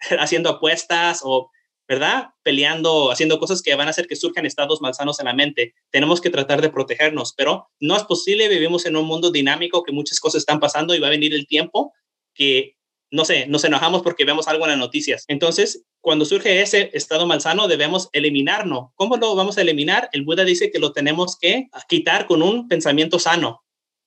[0.18, 1.50] haciendo apuestas o,
[1.86, 2.28] ¿verdad?
[2.42, 5.74] Peleando, haciendo cosas que van a hacer que surjan estados malsanos en la mente.
[5.90, 8.48] Tenemos que tratar de protegernos, pero no es posible.
[8.48, 11.46] Vivimos en un mundo dinámico que muchas cosas están pasando y va a venir el
[11.46, 11.92] tiempo
[12.34, 12.77] que
[13.10, 15.24] no sé, nos enojamos porque vemos algo en las noticias.
[15.28, 18.92] Entonces, cuando surge ese estado malsano, debemos eliminarlo.
[18.96, 20.08] ¿Cómo lo vamos a eliminar?
[20.12, 23.64] El Buda dice que lo tenemos que quitar con un pensamiento sano,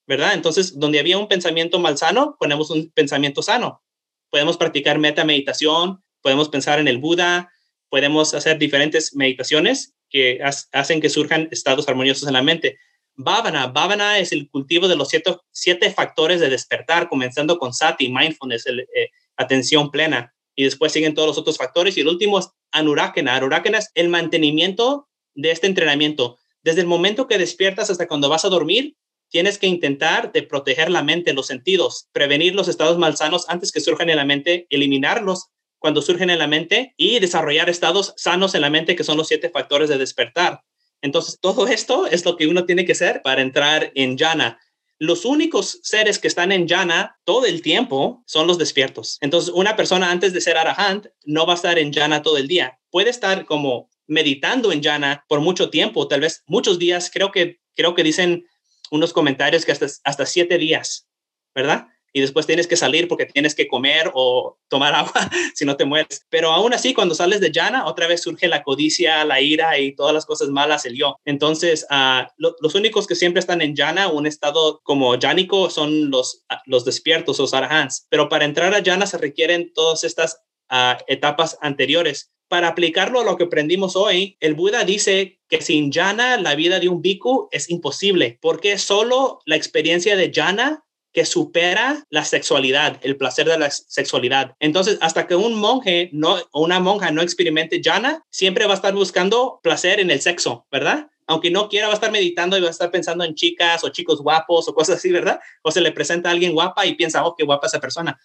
[0.07, 0.33] ¿verdad?
[0.33, 3.81] Entonces, donde había un pensamiento malsano, ponemos un pensamiento sano.
[4.29, 7.51] Podemos practicar meta meditación, podemos pensar en el Buda,
[7.89, 10.39] podemos hacer diferentes meditaciones que
[10.71, 12.77] hacen que surjan estados armoniosos en la mente.
[13.15, 13.67] Bhavana.
[13.67, 15.09] Bhavana es el cultivo de los
[15.51, 20.33] siete, factores de despertar, comenzando con sati, mindfulness, eh, atención plena.
[20.55, 21.97] Y después siguen todos los otros factores.
[21.97, 23.35] Y el último es anurakana.
[23.35, 26.37] Anurakana es el mantenimiento de este entrenamiento.
[26.63, 28.95] Desde el momento que despiertas hasta cuando vas a dormir,
[29.29, 33.79] tienes que intentar de proteger la mente, los sentidos, prevenir los estados malsanos antes que
[33.79, 35.47] surjan en la mente, eliminarlos
[35.79, 39.27] cuando surgen en la mente y desarrollar estados sanos en la mente, que son los
[39.27, 40.61] siete factores de despertar.
[41.01, 44.59] Entonces, todo esto es lo que uno tiene que hacer para entrar en jhana.
[44.99, 49.17] Los únicos seres que están en jhana todo el tiempo son los despiertos.
[49.21, 52.47] Entonces, una persona antes de ser arahant no va a estar en jhana todo el
[52.47, 52.79] día.
[52.91, 57.09] Puede estar como meditando en jhana por mucho tiempo, tal vez muchos días.
[57.11, 58.45] Creo que, creo que dicen
[58.91, 61.07] unos comentarios que hasta, hasta siete días,
[61.55, 61.87] ¿verdad?
[62.13, 65.85] Y después tienes que salir porque tienes que comer o tomar agua si no te
[65.85, 66.25] mueres.
[66.29, 69.95] Pero aún así, cuando sales de llana, otra vez surge la codicia, la ira y
[69.95, 71.17] todas las cosas malas, el yo.
[71.25, 76.43] Entonces, uh, los únicos que siempre están en llana, un estado como llánico, son los,
[76.49, 78.07] ah, los despiertos, los arahants.
[78.09, 80.41] Pero para entrar a llana se requieren todas estas
[80.71, 82.31] a etapas anteriores.
[82.47, 86.79] Para aplicarlo a lo que aprendimos hoy, el Buda dice que sin jhana la vida
[86.79, 90.83] de un bhikkhu es imposible, porque solo la experiencia de jhana
[91.13, 94.55] que supera la sexualidad, el placer de la sexualidad.
[94.59, 98.75] Entonces, hasta que un monje no, o una monja no experimente jhana, siempre va a
[98.75, 101.09] estar buscando placer en el sexo, ¿verdad?
[101.27, 103.89] Aunque no quiera, va a estar meditando y va a estar pensando en chicas o
[103.89, 105.39] chicos guapos o cosas así, ¿verdad?
[105.63, 108.19] O se le presenta a alguien guapa y piensa, oh, qué guapa esa persona.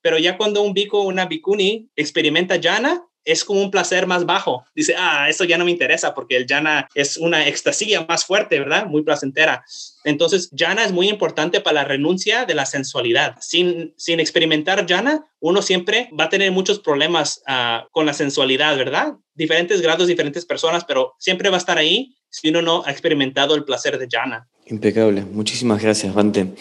[0.00, 4.64] Pero ya cuando un bico una bikuni experimenta jhana, es como un placer más bajo.
[4.74, 8.58] Dice, ah, eso ya no me interesa porque el jhana es una extasía más fuerte,
[8.58, 8.86] ¿verdad?
[8.86, 9.64] Muy placentera.
[10.04, 13.36] Entonces, jhana es muy importante para la renuncia de la sensualidad.
[13.40, 18.76] Sin, sin experimentar jhana, uno siempre va a tener muchos problemas uh, con la sensualidad,
[18.78, 19.12] ¿verdad?
[19.34, 23.54] Diferentes grados, diferentes personas, pero siempre va a estar ahí si uno no ha experimentado
[23.54, 24.48] el placer de jhana.
[24.66, 25.22] Impecable.
[25.22, 26.54] Muchísimas gracias, Vante.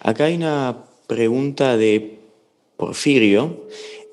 [0.00, 2.18] Acá hay una pregunta de
[2.76, 3.68] Porfirio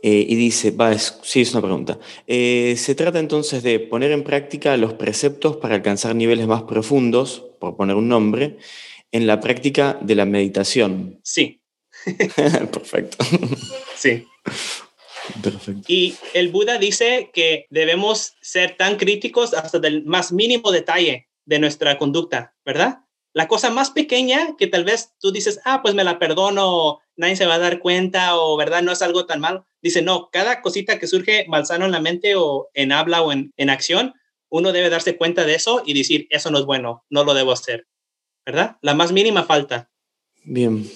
[0.08, 1.98] eh, y dice, va, es, sí, es una pregunta.
[2.28, 7.44] Eh, se trata entonces de poner en práctica los preceptos para alcanzar niveles más profundos,
[7.60, 8.58] por poner un nombre,
[9.12, 11.20] en la práctica de la meditación.
[11.24, 11.60] Sí.
[12.36, 13.18] Perfecto.
[13.96, 14.28] Sí.
[15.42, 15.82] Perfecto.
[15.88, 21.58] Y el Buda dice que debemos ser tan críticos hasta del más mínimo detalle de
[21.58, 23.00] nuestra conducta, ¿verdad?
[23.36, 27.36] La cosa más pequeña que tal vez tú dices, ah, pues me la perdono, nadie
[27.36, 28.82] se va a dar cuenta o, ¿verdad?
[28.82, 29.68] No es algo tan malo.
[29.82, 33.52] Dice, no, cada cosita que surge malsano en la mente o en habla o en,
[33.58, 34.14] en acción,
[34.48, 37.52] uno debe darse cuenta de eso y decir, eso no es bueno, no lo debo
[37.52, 37.88] hacer,
[38.46, 38.78] ¿verdad?
[38.82, 39.90] La más mínima falta.
[40.46, 40.90] Bien.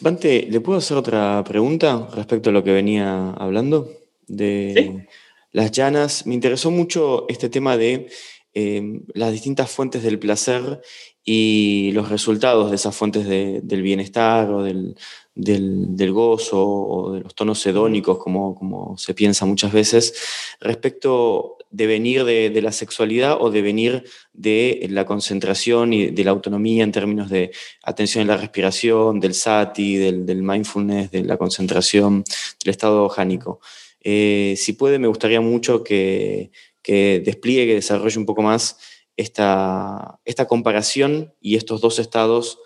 [0.00, 3.92] Bante, ¿le puedo hacer otra pregunta respecto a lo que venía hablando?
[4.26, 5.16] De ¿Sí?
[5.50, 6.26] las llanas.
[6.26, 8.08] Me interesó mucho este tema de
[8.54, 10.80] eh, las distintas fuentes del placer
[11.24, 14.96] y los resultados de esas fuentes de, del bienestar o del,
[15.34, 20.14] del, gozo o de los tonos hedónicos, como, como se piensa muchas veces,
[20.60, 26.32] respecto de venir de, la sexualidad o de venir de la concentración y de la
[26.32, 27.50] autonomía en términos de
[27.82, 32.24] atención en la respiración, del sati, del, mindfulness, de la concentración,
[32.62, 33.60] del estado jánico.
[34.04, 36.50] Eh, si puede, me gustaría mucho que,
[36.82, 38.78] que despliegue, que desarrolle un poco más
[39.16, 42.58] esta, esta comparación y estos dos estados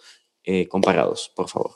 [0.44, 1.72] eh, comparados, por favor.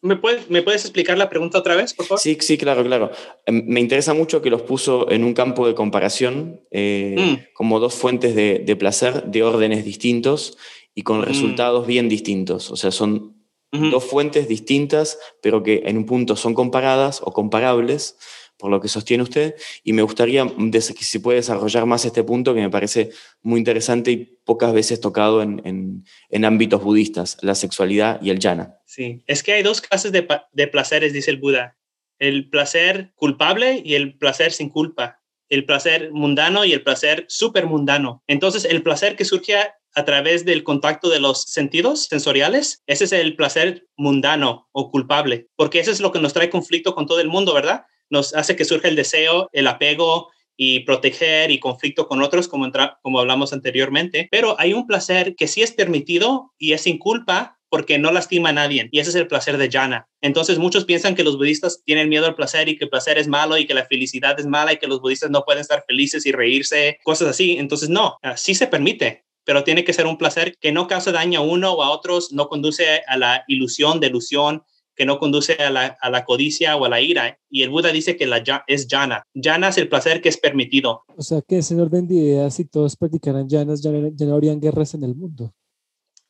[0.00, 2.20] ¿Me puedes, ¿Me puedes explicar la pregunta otra vez, por favor?
[2.20, 3.10] Sí, sí, claro, claro.
[3.48, 7.52] Me interesa mucho que los puso en un campo de comparación eh, mm.
[7.54, 10.56] como dos fuentes de, de, placer de órdenes distintos
[10.94, 11.22] y con mm.
[11.22, 12.70] resultados bien distintos.
[12.70, 13.38] O sea, son
[13.70, 18.16] dos fuentes distintas, pero que en un punto son comparadas o comparables
[18.58, 19.54] por lo que sostiene usted,
[19.84, 24.10] y me gustaría que si puede desarrollar más este punto que me parece muy interesante
[24.10, 28.74] y pocas veces tocado en, en, en ámbitos budistas, la sexualidad y el jhana.
[28.84, 31.76] Sí, es que hay dos clases de, de placeres, dice el Buda,
[32.18, 38.22] el placer culpable y el placer sin culpa, el placer mundano y el placer supermundano.
[38.26, 39.54] Entonces, el placer que surge
[39.94, 45.48] a través del contacto de los sentidos sensoriales, ese es el placer mundano o culpable,
[45.56, 47.84] porque eso es lo que nos trae conflicto con todo el mundo, ¿verdad?
[48.10, 52.70] Nos hace que surja el deseo, el apego y proteger y conflicto con otros, como,
[53.02, 54.28] como hablamos anteriormente.
[54.30, 58.48] Pero hay un placer que sí es permitido y es sin culpa porque no lastima
[58.48, 58.88] a nadie.
[58.90, 60.08] Y ese es el placer de jhana.
[60.20, 63.28] Entonces muchos piensan que los budistas tienen miedo al placer y que el placer es
[63.28, 66.26] malo y que la felicidad es mala y que los budistas no pueden estar felices
[66.26, 67.56] y reírse, cosas así.
[67.58, 71.40] Entonces no, sí se permite, pero tiene que ser un placer que no cause daño
[71.40, 74.62] a uno o a otros, no conduce a la ilusión, delusión,
[74.98, 77.38] que no conduce a la, a la, codicia o a la ira.
[77.48, 79.22] Y el Buda dice que la, es jhana.
[79.32, 81.04] Jhana es el placer que es permitido.
[81.16, 84.60] O sea que ese orden de ideas, si todos practicaran jhanas, ya, ya no habrían
[84.60, 85.54] guerras en el mundo.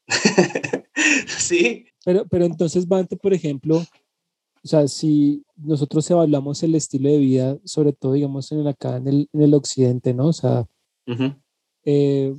[1.38, 1.86] sí.
[2.04, 7.58] Pero, pero entonces, Bante, por ejemplo, o sea, si nosotros evaluamos el estilo de vida,
[7.64, 10.28] sobre todo, digamos, en el, acá en el, en el occidente, ¿no?
[10.28, 10.66] O sea,
[11.06, 11.40] uh -huh.
[11.84, 12.34] eh,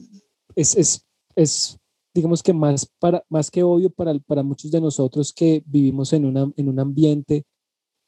[0.55, 1.05] es, es,
[1.35, 1.79] es
[2.13, 6.25] digamos que más, para, más que obvio para, para muchos de nosotros que vivimos en,
[6.25, 7.45] una, en un ambiente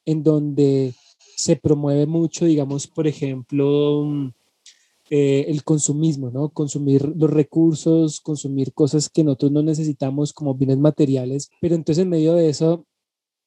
[0.04, 0.94] en donde
[1.36, 4.32] se promueve mucho, digamos, por ejemplo,
[5.10, 6.50] eh, el consumismo, ¿no?
[6.50, 12.08] Consumir los recursos, consumir cosas que nosotros no necesitamos como bienes materiales, pero entonces en
[12.08, 12.86] medio de eso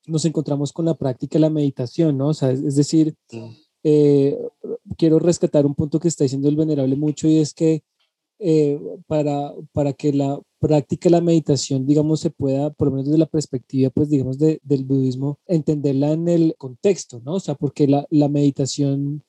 [0.08, 2.30] nos encontramos con la práctica de la meditación, ¿no?
[2.30, 3.16] O sea, es, es decir,
[3.84, 4.38] eh,
[4.98, 7.84] quiero rescatar un punto que está diciendo el venerable mucho y es que
[8.48, 13.08] eh, para, para que la práctica de la meditación, digamos, se pueda, por lo menos
[13.08, 17.36] desde la perspectiva, pues, digamos, de, del budismo, entenderla en el contexto, ¿no?
[17.36, 19.24] O sea, porque la, la meditación,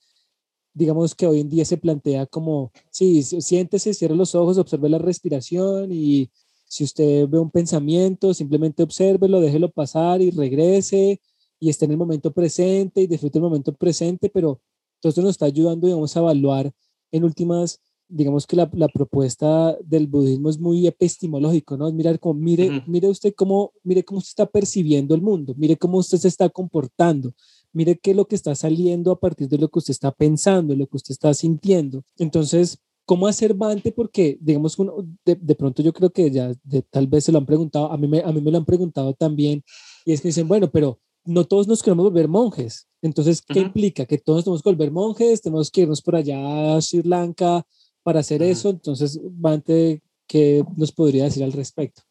[0.74, 4.98] digamos que hoy en día se plantea como, sí, siéntese, cierre los ojos, observe la
[4.98, 6.30] respiración y
[6.66, 11.22] si usted ve un pensamiento, simplemente obsérvelo, déjelo pasar y regrese
[11.58, 14.60] y esté en el momento presente y disfrute el momento presente, pero
[15.00, 16.70] todo esto nos está ayudando, digamos, a evaluar
[17.12, 21.90] en últimas, digamos que la, la propuesta del budismo es muy epistemológico, ¿no?
[21.92, 25.98] Mirar como, mire, mire usted cómo, mire cómo usted está percibiendo el mundo, mire cómo
[25.98, 27.32] usted se está comportando,
[27.72, 30.74] mire qué es lo que está saliendo a partir de lo que usted está pensando,
[30.74, 32.04] lo que usted está sintiendo.
[32.18, 33.92] Entonces, ¿cómo hacer Bante?
[33.92, 37.38] Porque, digamos, uno, de, de, pronto yo creo que ya de, tal vez se lo
[37.38, 39.62] han preguntado, a mí, me, a mí me lo han preguntado también,
[40.04, 42.86] y es que dicen, bueno, pero no todos nos queremos volver monjes.
[43.02, 43.66] Entonces, ¿qué uh -huh.
[43.66, 44.06] implica?
[44.06, 47.66] Que todos tenemos que volver monjes, tenemos que irnos por allá a Sri Lanka
[48.06, 48.70] para hacer eso.
[48.70, 52.02] Entonces, Bante, ¿qué nos podría decir al respecto?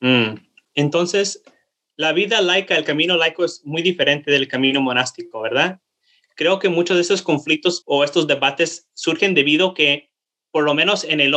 [0.00, 0.34] Mm.
[0.74, 1.42] Entonces,
[1.96, 5.80] la vida laica, el camino laico es muy diferente del camino monástico, ¿verdad?
[6.36, 10.10] Creo que muchos de esos conflictos o estos debates surgen debido a que,
[10.50, 11.34] por lo menos en el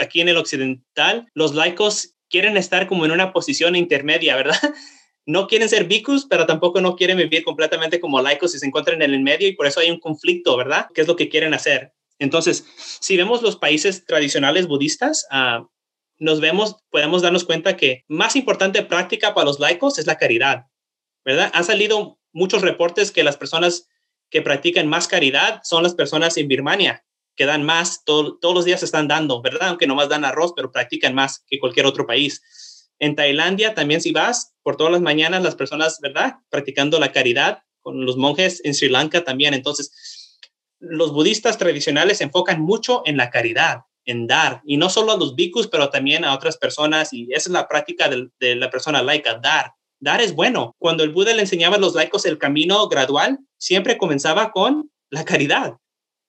[0.00, 4.56] aquí en el occidental, los laicos quieren estar como en una posición intermedia, ¿verdad?
[5.26, 9.02] no quieren ser bicus, pero tampoco no quieren vivir completamente como laicos y se encuentran
[9.02, 10.86] en el medio y por eso hay un conflicto, ¿verdad?
[10.94, 11.92] ¿Qué es lo que quieren hacer?
[12.18, 12.64] Entonces,
[13.00, 15.66] si vemos los países tradicionales budistas, uh,
[16.18, 20.66] nos vemos, podemos darnos cuenta que más importante práctica para los laicos es la caridad,
[21.24, 21.50] ¿verdad?
[21.52, 23.88] Han salido muchos reportes que las personas
[24.30, 27.04] que practican más caridad son las personas en Birmania,
[27.36, 29.68] que dan más, todo, todos los días están dando, ¿verdad?
[29.68, 32.42] Aunque nomás dan arroz, pero practican más que cualquier otro país.
[32.98, 36.36] En Tailandia también si vas, por todas las mañanas las personas, ¿verdad?
[36.48, 39.54] Practicando la caridad con los monjes en Sri Lanka también.
[39.54, 39.92] Entonces,
[40.80, 45.34] los budistas tradicionales enfocan mucho en la caridad, en dar, y no solo a los
[45.34, 49.02] bhikkhus, pero también a otras personas, y esa es la práctica de, de la persona
[49.02, 49.72] laica, dar.
[49.98, 50.74] Dar es bueno.
[50.78, 55.24] Cuando el Buda le enseñaba a los laicos el camino gradual, siempre comenzaba con la
[55.24, 55.78] caridad.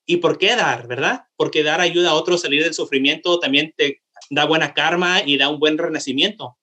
[0.05, 1.25] ¿Y por qué dar, verdad?
[1.35, 5.37] Porque dar ayuda a otros a salir del sufrimiento, también te da buena karma y
[5.37, 6.57] da un buen renacimiento.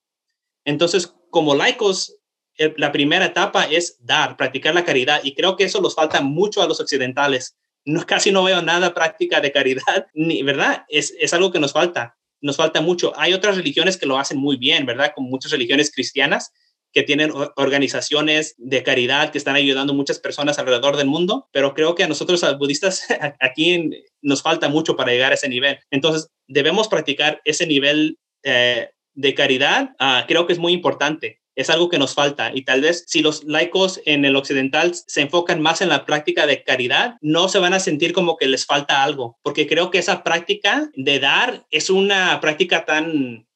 [0.64, 2.16] Entonces, como laicos,
[2.56, 6.62] la primera etapa es dar, practicar la caridad, y creo que eso nos falta mucho
[6.62, 7.56] a los occidentales.
[7.84, 10.84] No, casi no veo nada práctica de caridad, ni, ¿verdad?
[10.88, 13.12] Es, es algo que nos falta, nos falta mucho.
[13.16, 15.12] Hay otras religiones que lo hacen muy bien, ¿verdad?
[15.14, 16.52] Como muchas religiones cristianas
[16.92, 21.96] que tienen organizaciones de caridad que están ayudando muchas personas alrededor del mundo, pero creo
[21.96, 23.06] que a nosotros, a los budistas,
[23.40, 23.90] aquí
[24.22, 25.78] nos falta mucho para llegar a ese nivel.
[25.90, 31.40] Entonces, debemos practicar ese nivel eh, de caridad, uh, creo que es muy importante.
[31.56, 35.20] Es algo que nos falta y tal vez si los laicos en el occidental se
[35.20, 38.66] enfocan más en la práctica de caridad, no se van a sentir como que les
[38.66, 43.46] falta algo, porque creo que esa práctica de dar es una práctica tan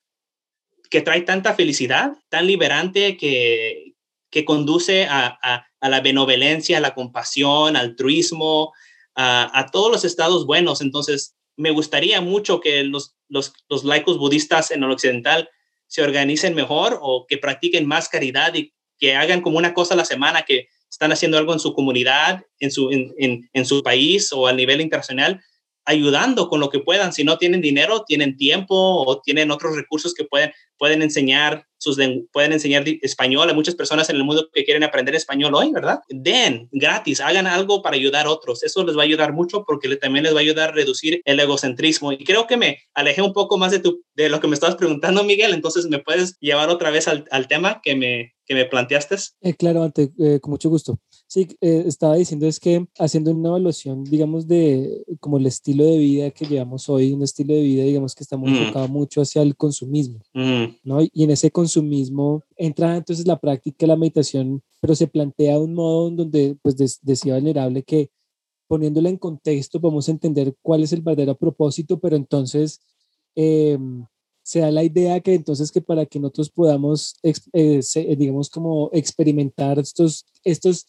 [0.91, 3.95] que trae tanta felicidad, tan liberante que,
[4.31, 8.73] que conduce a, a, a la benevolencia, a la compasión, al altruismo,
[9.15, 10.81] a, a todos los estados buenos.
[10.81, 15.51] Entonces, me gustaría mucho que los, los, los laicos budistas en el occidental
[15.89, 19.97] se organicen mejor o que practiquen más caridad y que hagan como una cosa a
[19.97, 23.83] la semana, que están haciendo algo en su comunidad, en su, en, en, en su
[23.83, 25.43] país o a nivel internacional,
[25.89, 27.13] ayudando con lo que puedan.
[27.13, 31.97] Si no tienen dinero, tienen tiempo o tienen otros recursos que pueden, pueden enseñar sus
[32.33, 36.01] pueden enseñar español a muchas personas en el mundo que quieren aprender español hoy, ¿verdad?
[36.09, 38.63] Den gratis, hagan algo para ayudar a otros.
[38.65, 41.41] Eso les va a ayudar mucho porque también les va a ayudar a reducir el
[41.41, 42.13] egocentrismo.
[42.13, 44.77] Y creo que me alejé un poco más de, tu, de lo que me estabas
[44.77, 45.55] preguntando, Miguel.
[45.55, 49.17] Entonces, ¿me puedes llevar otra vez al, tema que me, que me planteaste?
[49.41, 51.01] Eh, claro, ante, eh, con mucho gusto.
[51.31, 55.99] Sí, eh, estaba diciendo es que haciendo una evaluación, digamos, de como el estilo de
[55.99, 58.57] vida que llevamos hoy, un estilo de vida, digamos, que está muy mm.
[58.57, 60.65] enfocado mucho hacia el consumismo, mm.
[60.85, 61.03] ¿no?
[61.03, 65.75] Y en ese consumismo entra entonces la práctica de la meditación, pero se plantea un
[65.75, 68.11] modo donde, pues, des, decía Venerable que
[68.67, 72.81] poniéndola en contexto vamos a entender cuál es el verdadero propósito, pero entonces...
[73.37, 73.79] Eh,
[74.49, 78.89] se da la idea que entonces que para que nosotros podamos, eh, se, digamos, como
[78.95, 80.87] experimentar estos, estos,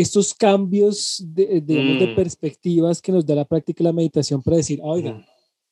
[0.00, 1.98] estos cambios de, digamos, mm.
[1.98, 5.24] de perspectivas que nos da la práctica de la meditación para decir, oiga, mm.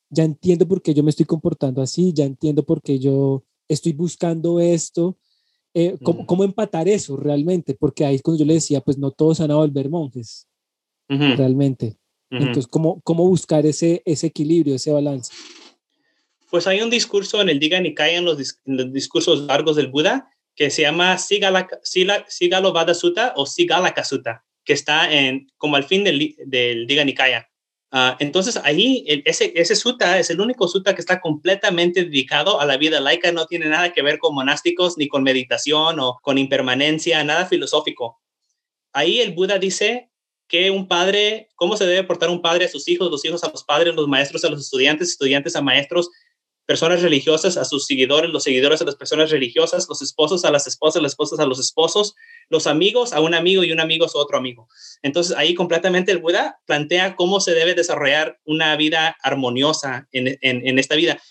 [0.09, 3.93] ya entiendo por qué yo me estoy comportando así, ya entiendo por qué yo estoy
[3.93, 5.17] buscando esto.
[5.73, 6.25] Eh, ¿cómo, mm.
[6.25, 7.73] ¿cómo, empatar eso realmente?
[7.73, 10.45] Porque ahí cuando yo le decía, pues no todos van a volver monjes,
[11.07, 11.37] -huh.
[11.37, 11.95] realmente.
[12.29, 12.39] -huh.
[12.39, 15.31] Entonces, ¿cómo, ¿cómo buscar ese, ese equilibrio, ese balance?
[16.51, 19.87] Pues hay un discurso en el Diga Nikaya, en los, en los discursos largos del
[19.87, 21.67] Buda, que se llama Sigala,
[22.27, 27.47] Sigalovada Sutta o Sigalaka Sutta, que está en, como al fin del, del Diga Nikaya.
[27.89, 32.59] Uh, entonces, ahí el, ese, ese sutta es el único sutta que está completamente dedicado
[32.59, 36.19] a la vida laica, no tiene nada que ver con monásticos, ni con meditación o
[36.21, 38.19] con impermanencia, nada filosófico.
[38.91, 40.09] Ahí el Buda dice
[40.49, 43.51] que un padre, cómo se debe portar un padre a sus hijos, los hijos a
[43.51, 46.09] los padres, los maestros a los estudiantes, estudiantes a maestros,
[46.67, 50.67] personas religiosas a sus seguidores, los seguidores a las personas religiosas, los esposos a las
[50.67, 52.13] esposas, las esposas a los esposos,
[52.49, 54.67] los amigos a un amigo y un amigo a otro amigo.
[55.01, 60.77] Entonces ahí completamente el Buda plantea cómo se debe desarrollar una vida armoniosa en, en,
[60.77, 61.21] esta vida.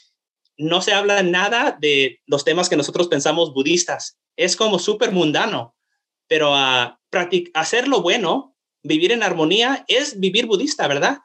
[0.56, 4.18] No se habla nada de los temas que nosotros pensamos budistas.
[4.36, 5.76] Es como súper mundano,
[6.28, 6.98] pero a
[7.52, 11.18] hacer lo bueno, vivir en armonía, es vivir budista, ¿verdad?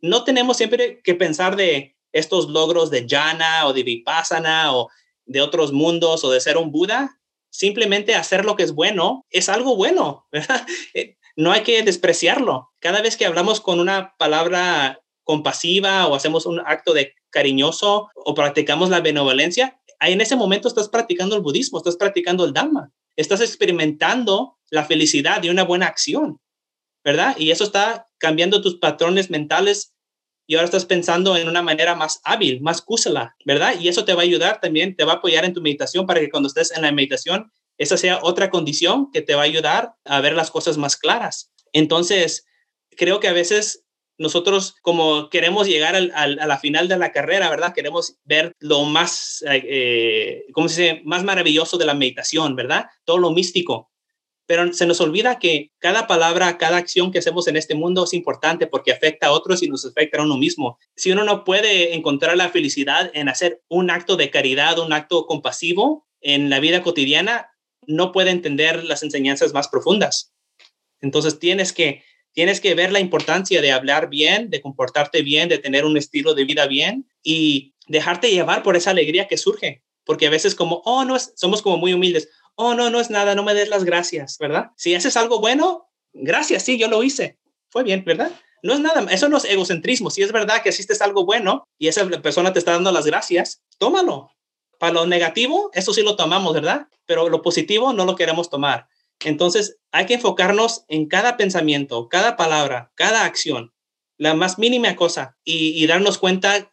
[0.00, 4.88] No tenemos siempre que pensar de estos logros de jhana o de vipassana o
[5.24, 7.20] de otros mundos o de ser un Buda.
[7.50, 10.26] Simplemente hacer lo que es bueno es algo bueno.
[10.94, 12.70] Eh, no hay que despreciarlo.
[12.80, 18.34] Cada vez que hablamos con una palabra compasiva o hacemos un acto de cariñoso o
[18.34, 23.40] practicamos la benevolencia, en ese momento estás practicando el budismo, estás practicando el Dhamma, estás
[23.42, 26.40] experimentando la felicidad de una buena acción,
[27.04, 27.36] ¿verdad?
[27.38, 29.95] Y eso está cambiando tus patrones mentales
[30.46, 33.74] y ahora estás pensando en una manera más hábil, más kusala, ¿verdad?
[33.80, 36.20] Y eso te va a ayudar también, te va a apoyar en tu meditación para
[36.20, 39.94] que cuando estés en la meditación esa sea otra condición que te va a ayudar
[40.04, 41.52] a ver las cosas más claras.
[41.72, 42.46] Entonces,
[42.96, 43.84] creo que a veces
[44.18, 47.74] nosotros como queremos llegar al, a la final de la carrera, ¿verdad?
[47.74, 51.02] Queremos ver lo más, eh, ¿cómo se dice?
[51.04, 52.86] Más maravilloso de la meditación, ¿verdad?
[53.04, 53.90] Todo lo místico.
[54.46, 58.14] Pero se nos olvida que cada palabra, cada acción que hacemos en este mundo es
[58.14, 60.78] importante porque afecta a otros y nos afecta a uno mismo.
[60.94, 65.26] Si uno no puede encontrar la felicidad en hacer un acto de caridad, un acto
[65.26, 67.50] compasivo en la vida cotidiana,
[67.86, 70.32] no puede entender las enseñanzas más profundas.
[71.00, 72.02] Entonces tienes que,
[72.32, 76.34] tienes que ver la importancia de hablar bien, de comportarte bien, de tener un estilo
[76.34, 79.82] de vida bien y dejarte llevar por esa alegría que surge.
[80.04, 82.28] Porque a veces como, oh, no, somos como muy humildes.
[82.56, 84.70] Oh, no, no es nada, no me des las gracias, ¿verdad?
[84.76, 87.38] Si haces algo bueno, gracias, sí, yo lo hice.
[87.68, 88.32] Fue bien, ¿verdad?
[88.62, 90.10] No es nada, eso no es egocentrismo.
[90.10, 93.62] Si es verdad que hiciste algo bueno y esa persona te está dando las gracias,
[93.78, 94.30] tómalo,
[94.78, 96.88] para lo negativo, eso sí lo tomamos, ¿verdad?
[97.06, 98.88] Pero lo positivo no lo queremos tomar.
[99.24, 103.72] Entonces, hay que enfocarnos en cada pensamiento, cada palabra, cada acción,
[104.18, 106.72] la más mínima cosa y, darnos cuenta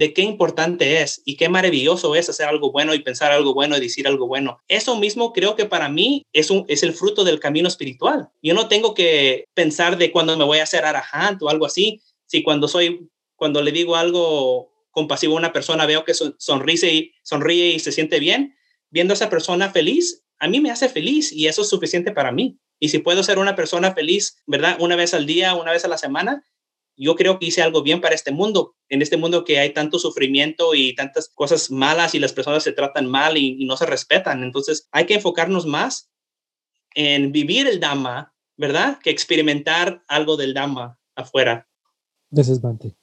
[0.00, 3.76] de qué importante es y qué maravilloso es hacer algo bueno y pensar algo bueno
[3.76, 4.58] y decir algo bueno.
[4.66, 8.30] Eso mismo creo que para mí es, un, es el fruto del camino espiritual.
[8.42, 12.00] Yo no tengo que pensar de cuando me voy a hacer arahant o algo así.
[12.24, 17.12] Si cuando soy, cuando le digo algo compasivo a una persona, veo que sonríe y,
[17.22, 18.56] sonríe y se siente bien,
[18.88, 22.32] viendo a esa persona feliz, a mí me hace feliz y eso es suficiente para
[22.32, 22.58] mí.
[22.78, 24.78] Y si puedo ser una persona feliz, ¿verdad?
[24.80, 26.42] Una vez al día, una vez a la semana,
[27.04, 29.98] yo creo que hice algo bien para este mundo, en este mundo que hay tanto
[29.98, 34.42] sufrimiento y tantas cosas malas y las personas se tratan mal y, no se respetan.
[34.42, 36.10] Entonces hay que enfocarnos más
[36.94, 38.98] en vivir el Dhamma, ¿verdad?
[39.02, 41.68] Que experimentar algo del Dhamma afuera.
[42.30, 42.99] Gracias, Bante.